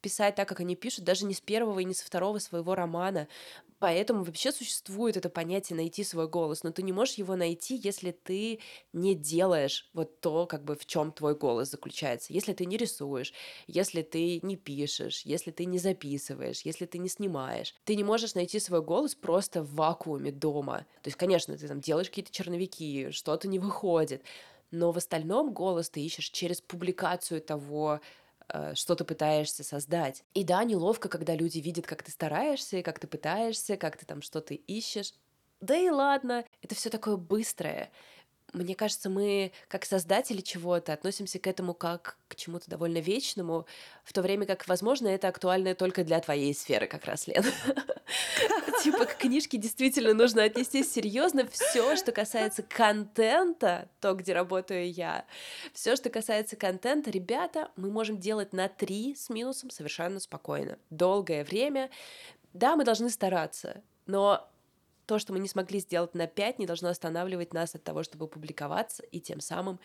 писать 0.00 0.34
так, 0.34 0.46
как 0.46 0.60
они 0.60 0.76
пишут, 0.76 1.04
даже 1.04 1.24
не 1.24 1.32
с 1.32 1.40
первого 1.40 1.80
и 1.80 1.84
не 1.84 1.94
со 1.94 2.04
второго 2.04 2.38
своего 2.38 2.74
романа. 2.74 3.26
Поэтому 3.84 4.24
вообще 4.24 4.50
существует 4.50 5.18
это 5.18 5.28
понятие 5.28 5.76
найти 5.76 6.04
свой 6.04 6.26
голос, 6.26 6.62
но 6.62 6.70
ты 6.70 6.82
не 6.82 6.92
можешь 6.92 7.16
его 7.16 7.36
найти, 7.36 7.78
если 7.84 8.12
ты 8.12 8.60
не 8.94 9.14
делаешь 9.14 9.90
вот 9.92 10.22
то, 10.22 10.46
как 10.46 10.64
бы 10.64 10.74
в 10.74 10.86
чем 10.86 11.12
твой 11.12 11.34
голос 11.34 11.70
заключается. 11.70 12.32
Если 12.32 12.54
ты 12.54 12.64
не 12.64 12.78
рисуешь, 12.78 13.34
если 13.66 14.00
ты 14.00 14.40
не 14.42 14.56
пишешь, 14.56 15.20
если 15.26 15.50
ты 15.50 15.66
не 15.66 15.76
записываешь, 15.76 16.62
если 16.62 16.86
ты 16.86 16.96
не 16.96 17.10
снимаешь. 17.10 17.74
Ты 17.84 17.94
не 17.94 18.04
можешь 18.04 18.34
найти 18.34 18.58
свой 18.58 18.80
голос 18.80 19.14
просто 19.14 19.62
в 19.62 19.74
вакууме 19.74 20.32
дома. 20.32 20.86
То 21.02 21.08
есть, 21.08 21.18
конечно, 21.18 21.54
ты 21.54 21.68
там 21.68 21.82
делаешь 21.82 22.08
какие-то 22.08 22.32
черновики, 22.32 23.10
что-то 23.10 23.48
не 23.48 23.58
выходит, 23.58 24.22
но 24.70 24.92
в 24.92 24.96
остальном 24.96 25.52
голос 25.52 25.90
ты 25.90 26.00
ищешь 26.00 26.30
через 26.30 26.62
публикацию 26.62 27.42
того, 27.42 28.00
что 28.74 28.94
ты 28.94 29.04
пытаешься 29.04 29.64
создать. 29.64 30.24
И 30.34 30.44
да, 30.44 30.64
неловко, 30.64 31.08
когда 31.08 31.34
люди 31.34 31.58
видят, 31.58 31.86
как 31.86 32.02
ты 32.02 32.10
стараешься, 32.10 32.82
как 32.82 32.98
ты 32.98 33.06
пытаешься, 33.06 33.76
как 33.76 33.96
ты 33.96 34.06
там 34.06 34.22
что-то 34.22 34.54
ищешь. 34.54 35.14
Да 35.60 35.76
и 35.76 35.88
ладно, 35.88 36.44
это 36.62 36.74
все 36.74 36.90
такое 36.90 37.16
быстрое. 37.16 37.90
Мне 38.54 38.76
кажется, 38.76 39.10
мы, 39.10 39.52
как 39.68 39.84
создатели 39.84 40.40
чего-то, 40.40 40.92
относимся 40.92 41.40
к 41.40 41.46
этому 41.48 41.74
как 41.74 42.16
к 42.28 42.36
чему-то 42.36 42.70
довольно 42.70 42.98
вечному, 42.98 43.66
в 44.04 44.12
то 44.12 44.22
время 44.22 44.46
как, 44.46 44.66
возможно, 44.68 45.08
это 45.08 45.28
актуально 45.28 45.74
только 45.74 46.04
для 46.04 46.20
твоей 46.20 46.54
сферы 46.54 46.86
как 46.86 47.04
раз, 47.04 47.26
Лен. 47.26 47.44
Типа 48.82 49.06
к 49.06 49.16
книжке 49.16 49.58
действительно 49.58 50.14
нужно 50.14 50.44
отнестись 50.44 50.92
серьезно. 50.92 51.48
Все, 51.48 51.96
что 51.96 52.12
касается 52.12 52.62
контента, 52.62 53.88
то, 54.00 54.14
где 54.14 54.32
работаю 54.32 54.90
я, 54.90 55.24
все, 55.72 55.96
что 55.96 56.08
касается 56.08 56.54
контента, 56.56 57.10
ребята, 57.10 57.70
мы 57.76 57.90
можем 57.90 58.18
делать 58.18 58.52
на 58.52 58.68
три 58.68 59.16
с 59.16 59.30
минусом 59.30 59.70
совершенно 59.70 60.20
спокойно. 60.20 60.78
Долгое 60.90 61.44
время. 61.44 61.90
Да, 62.52 62.76
мы 62.76 62.84
должны 62.84 63.10
стараться, 63.10 63.82
но 64.06 64.48
то, 65.06 65.18
что 65.18 65.32
мы 65.32 65.38
не 65.38 65.48
смогли 65.48 65.80
сделать 65.80 66.14
на 66.14 66.26
5, 66.26 66.58
не 66.58 66.66
должно 66.66 66.88
останавливать 66.88 67.52
нас 67.52 67.74
от 67.74 67.84
того, 67.84 68.02
чтобы 68.02 68.28
публиковаться 68.28 69.02
и 69.04 69.20
тем 69.20 69.40
самым 69.40 69.80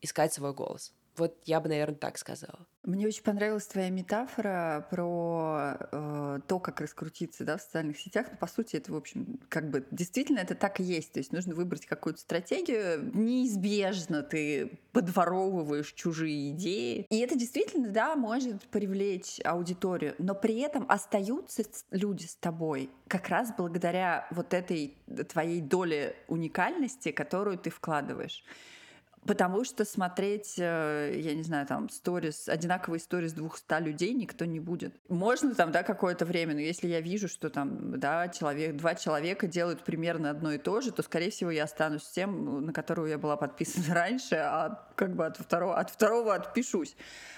искать 0.00 0.32
свой 0.32 0.52
голос. 0.52 0.92
Вот 1.16 1.36
я 1.44 1.60
бы, 1.60 1.68
наверное, 1.68 1.96
так 1.96 2.18
сказала. 2.18 2.66
Мне 2.84 3.06
очень 3.06 3.22
понравилась 3.22 3.66
твоя 3.66 3.88
метафора 3.88 4.86
про 4.90 5.78
э, 5.90 6.40
то, 6.46 6.58
как 6.58 6.82
раскрутиться 6.82 7.44
да, 7.44 7.56
в 7.56 7.62
социальных 7.62 7.98
сетях. 7.98 8.26
Но, 8.30 8.36
по 8.36 8.46
сути, 8.46 8.76
это, 8.76 8.92
в 8.92 8.96
общем, 8.96 9.40
как 9.48 9.70
бы 9.70 9.86
действительно 9.90 10.40
это 10.40 10.54
так 10.54 10.80
и 10.80 10.82
есть. 10.82 11.12
То 11.12 11.18
есть 11.18 11.32
нужно 11.32 11.54
выбрать 11.54 11.86
какую-то 11.86 12.20
стратегию. 12.20 13.10
Неизбежно 13.14 14.22
ты 14.22 14.80
подворовываешь 14.92 15.92
чужие 15.92 16.50
идеи. 16.50 17.06
И 17.08 17.18
это 17.20 17.36
действительно, 17.36 17.88
да, 17.88 18.16
может 18.16 18.62
привлечь 18.64 19.40
аудиторию. 19.44 20.14
Но 20.18 20.34
при 20.34 20.58
этом 20.60 20.84
остаются 20.88 21.62
люди 21.90 22.26
с 22.26 22.36
тобой 22.36 22.90
как 23.08 23.28
раз 23.28 23.52
благодаря 23.56 24.26
вот 24.30 24.52
этой 24.52 24.98
твоей 25.28 25.62
доле 25.62 26.16
уникальности, 26.28 27.12
которую 27.12 27.58
ты 27.58 27.70
вкладываешь. 27.70 28.44
Потому 29.26 29.64
что 29.64 29.84
смотреть, 29.84 30.54
э, 30.58 31.14
я 31.16 31.34
не 31.34 31.42
знаю, 31.42 31.66
там, 31.66 31.88
сторис, 31.88 32.48
одинаковые 32.48 33.00
сторис 33.00 33.32
200 33.32 33.82
людей 33.82 34.12
никто 34.12 34.44
не 34.44 34.60
будет. 34.60 34.94
Можно 35.08 35.54
там, 35.54 35.72
да, 35.72 35.82
какое-то 35.82 36.26
время, 36.26 36.54
но 36.54 36.60
если 36.60 36.88
я 36.88 37.00
вижу, 37.00 37.28
что 37.28 37.48
там, 37.48 37.98
да, 37.98 38.28
человек, 38.28 38.76
два 38.76 38.94
человека 38.94 39.46
делают 39.46 39.84
примерно 39.84 40.30
одно 40.30 40.52
и 40.52 40.58
то 40.58 40.80
же, 40.80 40.92
то, 40.92 41.02
скорее 41.02 41.30
всего, 41.30 41.50
я 41.50 41.64
останусь 41.64 42.04
тем, 42.04 42.66
на 42.66 42.72
которую 42.72 43.08
я 43.08 43.18
была 43.18 43.36
подписана 43.36 43.86
раньше, 43.94 44.36
а 44.36 44.88
как 44.94 45.16
бы 45.16 45.26
от 45.26 45.38
второго, 45.38 45.78
от 45.78 45.90
второго 45.90 46.34
отпишусь. 46.34 46.96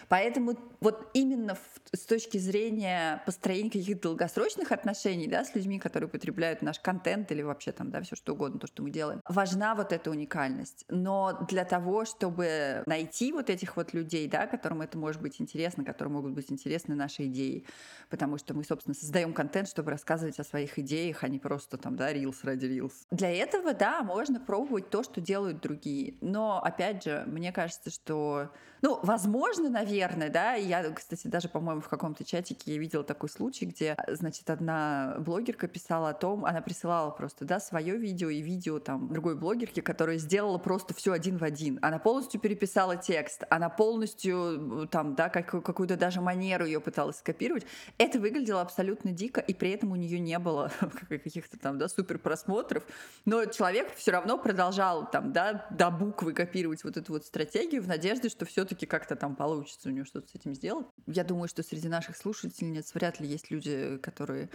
Поэтому 0.08 0.56
вот 0.80 1.10
именно 1.14 1.56
с 1.92 2.00
точки 2.06 2.38
зрения 2.38 3.22
построения 3.26 3.70
каких-то 3.70 4.08
долгосрочных 4.08 4.70
отношений 4.72 5.26
да, 5.26 5.44
с 5.44 5.54
людьми, 5.54 5.78
которые 5.78 6.08
потребляют 6.08 6.62
наш 6.62 6.78
контент 6.78 7.32
или 7.32 7.42
вообще 7.42 7.72
там, 7.72 7.90
да, 7.90 8.00
все 8.02 8.14
что 8.16 8.34
угодно, 8.34 8.60
то, 8.60 8.66
что 8.66 8.82
мы 8.82 8.90
делаем, 8.90 9.20
важна 9.28 9.74
вот 9.74 9.92
эта 9.92 10.10
уникальность. 10.10 10.84
Но 10.88 11.44
для 11.48 11.64
того, 11.64 11.75
чтобы 12.04 12.82
найти 12.86 13.32
вот 13.32 13.50
этих 13.50 13.76
вот 13.76 13.92
людей, 13.92 14.28
да, 14.28 14.46
которым 14.46 14.82
это 14.82 14.98
может 14.98 15.20
быть 15.22 15.40
интересно, 15.40 15.84
которым 15.84 16.14
могут 16.14 16.32
быть 16.32 16.50
интересны 16.50 16.94
наши 16.94 17.26
идеи, 17.26 17.64
потому 18.10 18.38
что 18.38 18.54
мы, 18.54 18.64
собственно, 18.64 18.94
создаем 18.94 19.32
контент, 19.32 19.68
чтобы 19.68 19.90
рассказывать 19.90 20.38
о 20.38 20.44
своих 20.44 20.78
идеях, 20.78 21.24
а 21.24 21.28
не 21.28 21.38
просто 21.38 21.76
там, 21.76 21.96
да, 21.96 22.12
рилс 22.12 22.44
ради 22.44 22.66
рилс. 22.66 23.06
Для 23.10 23.30
этого, 23.30 23.74
да, 23.74 24.02
можно 24.02 24.40
пробовать 24.40 24.90
то, 24.90 25.02
что 25.02 25.20
делают 25.20 25.60
другие. 25.60 26.14
Но, 26.20 26.60
опять 26.62 27.04
же, 27.04 27.24
мне 27.26 27.52
кажется, 27.52 27.90
что, 27.90 28.50
ну, 28.82 28.98
возможно, 29.02 29.68
наверное, 29.68 30.30
да. 30.30 30.54
Я, 30.54 30.90
кстати, 30.90 31.26
даже, 31.26 31.48
по-моему, 31.48 31.80
в 31.80 31.88
каком-то 31.88 32.24
чатике 32.24 32.74
я 32.74 32.78
видела 32.78 33.04
такой 33.04 33.28
случай, 33.28 33.66
где, 33.66 33.96
значит, 34.08 34.48
одна 34.50 35.16
блогерка 35.18 35.68
писала 35.68 36.10
о 36.10 36.14
том, 36.14 36.44
она 36.44 36.60
присылала 36.60 37.10
просто, 37.10 37.44
да, 37.44 37.60
свое 37.60 37.96
видео 37.96 38.28
и 38.28 38.40
видео 38.40 38.78
там 38.78 39.12
другой 39.12 39.36
блогерки, 39.36 39.80
которая 39.80 40.18
сделала 40.18 40.58
просто 40.58 40.94
все 40.94 41.12
один 41.12 41.38
в 41.38 41.44
один. 41.44 41.65
Она 41.82 41.98
полностью 41.98 42.40
переписала 42.40 42.96
текст, 42.96 43.44
она 43.50 43.68
полностью 43.68 44.88
там, 44.90 45.14
да, 45.14 45.28
как, 45.28 45.50
какую-то 45.50 45.96
даже 45.96 46.20
манеру 46.20 46.66
ее 46.66 46.80
пыталась 46.80 47.18
скопировать. 47.18 47.66
Это 47.98 48.18
выглядело 48.18 48.60
абсолютно 48.60 49.12
дико, 49.12 49.40
и 49.40 49.54
при 49.54 49.70
этом 49.70 49.92
у 49.92 49.96
нее 49.96 50.18
не 50.18 50.38
было 50.38 50.70
каких-то 51.08 51.58
там, 51.58 51.78
да, 51.78 51.88
супер 51.88 52.18
просмотров, 52.18 52.84
но 53.24 53.44
человек 53.46 53.94
все 53.94 54.12
равно 54.12 54.38
продолжал 54.38 55.10
там, 55.10 55.32
да, 55.32 55.66
до 55.70 55.90
буквы 55.90 56.32
копировать 56.32 56.84
вот 56.84 56.96
эту 56.96 57.12
вот 57.12 57.24
стратегию 57.24 57.82
в 57.82 57.88
надежде, 57.88 58.28
что 58.28 58.44
все-таки 58.44 58.86
как-то 58.86 59.16
там 59.16 59.36
получится 59.36 59.88
у 59.88 59.92
нее 59.92 60.04
что-то 60.04 60.28
с 60.28 60.34
этим 60.34 60.54
сделать. 60.54 60.86
Я 61.06 61.24
думаю, 61.24 61.48
что 61.48 61.62
среди 61.62 61.88
наших 61.88 62.16
слушательниц 62.16 62.94
вряд 62.94 63.20
ли 63.20 63.26
есть 63.26 63.50
люди, 63.50 63.98
которые 63.98 64.50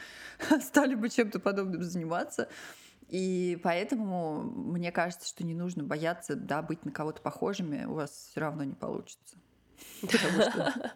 стали 0.62 0.96
бы 0.96 1.10
чем-то 1.10 1.40
подобным 1.40 1.84
заниматься. 1.84 2.48
И 3.12 3.60
поэтому 3.62 4.42
мне 4.42 4.90
кажется, 4.90 5.28
что 5.28 5.44
не 5.44 5.54
нужно 5.54 5.84
бояться 5.84 6.36
да, 6.36 6.62
быть 6.62 6.86
на 6.86 6.92
кого-то 6.92 7.22
похожими, 7.22 7.84
у 7.84 7.96
вас 7.96 8.30
все 8.32 8.40
равно 8.40 8.64
не 8.64 8.74
получится. 8.74 9.36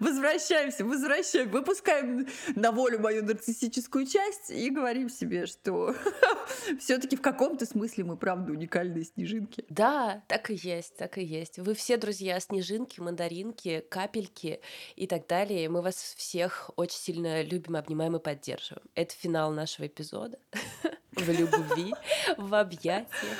Возвращаемся, 0.00 0.84
возвращаем, 0.84 1.50
выпускаем 1.50 2.26
на 2.56 2.72
волю 2.72 2.98
мою 2.98 3.24
нарциссическую 3.24 4.06
часть 4.06 4.50
и 4.50 4.68
говорим 4.70 5.08
себе, 5.08 5.46
что 5.46 5.94
все-таки 6.80 7.16
в 7.16 7.22
каком-то 7.22 7.64
смысле 7.64 8.04
мы 8.04 8.16
правда 8.16 8.52
уникальные 8.52 9.04
снежинки. 9.04 9.64
Да, 9.68 10.24
так 10.26 10.50
и 10.50 10.54
есть, 10.54 10.96
так 10.96 11.16
и 11.16 11.22
есть. 11.22 11.58
Вы 11.58 11.74
все 11.74 11.96
друзья 11.96 12.38
снежинки, 12.40 13.00
мандаринки, 13.00 13.84
капельки 13.88 14.60
и 14.96 15.06
так 15.06 15.26
далее. 15.26 15.68
Мы 15.68 15.80
вас 15.80 15.94
всех 15.94 16.70
очень 16.76 16.98
сильно 16.98 17.42
любим, 17.42 17.76
обнимаем 17.76 18.16
и 18.16 18.20
поддерживаем. 18.20 18.86
Это 18.94 19.14
финал 19.14 19.52
нашего 19.52 19.86
эпизода. 19.86 20.38
в 21.18 21.28
любви, 21.28 21.94
в 22.36 22.54
объятиях. 22.54 23.38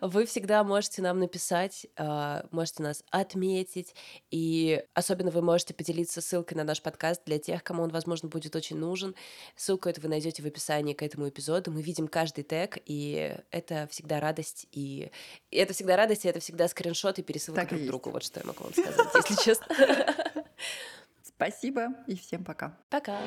Вы 0.00 0.26
всегда 0.26 0.62
можете 0.64 1.02
нам 1.02 1.18
написать, 1.18 1.86
а, 1.96 2.46
можете 2.50 2.82
нас 2.82 3.04
отметить, 3.10 3.94
и 4.30 4.82
особенно 4.94 5.30
вы 5.30 5.42
можете 5.42 5.74
поделиться 5.74 6.20
ссылкой 6.20 6.56
на 6.56 6.64
наш 6.64 6.82
подкаст 6.82 7.22
для 7.24 7.38
тех, 7.38 7.62
кому 7.62 7.82
он, 7.82 7.90
возможно, 7.90 8.28
будет 8.28 8.56
очень 8.56 8.76
нужен. 8.76 9.14
Ссылку 9.56 9.88
эту 9.88 10.00
вы 10.00 10.08
найдете 10.08 10.42
в 10.42 10.46
описании 10.46 10.94
к 10.94 11.02
этому 11.02 11.28
эпизоду. 11.28 11.70
Мы 11.70 11.82
видим 11.82 12.08
каждый 12.08 12.44
тег, 12.44 12.78
и 12.86 13.36
это 13.50 13.88
всегда 13.90 14.20
радость, 14.20 14.66
и 14.72 15.10
это 15.50 15.72
всегда 15.72 15.96
радость, 15.96 16.24
и 16.24 16.28
это 16.28 16.40
всегда 16.40 16.68
скриншот 16.68 17.18
и 17.18 17.22
пересылка 17.22 17.66
друг 17.66 17.86
другу. 17.86 18.10
Вот 18.10 18.24
что 18.24 18.40
я 18.40 18.46
могу 18.46 18.64
вам 18.64 18.72
сказать, 18.72 19.08
если 19.14 19.42
честно. 19.42 19.66
Спасибо 21.22 21.94
и 22.06 22.16
всем 22.16 22.44
пока. 22.44 22.76
Пока. 22.90 23.18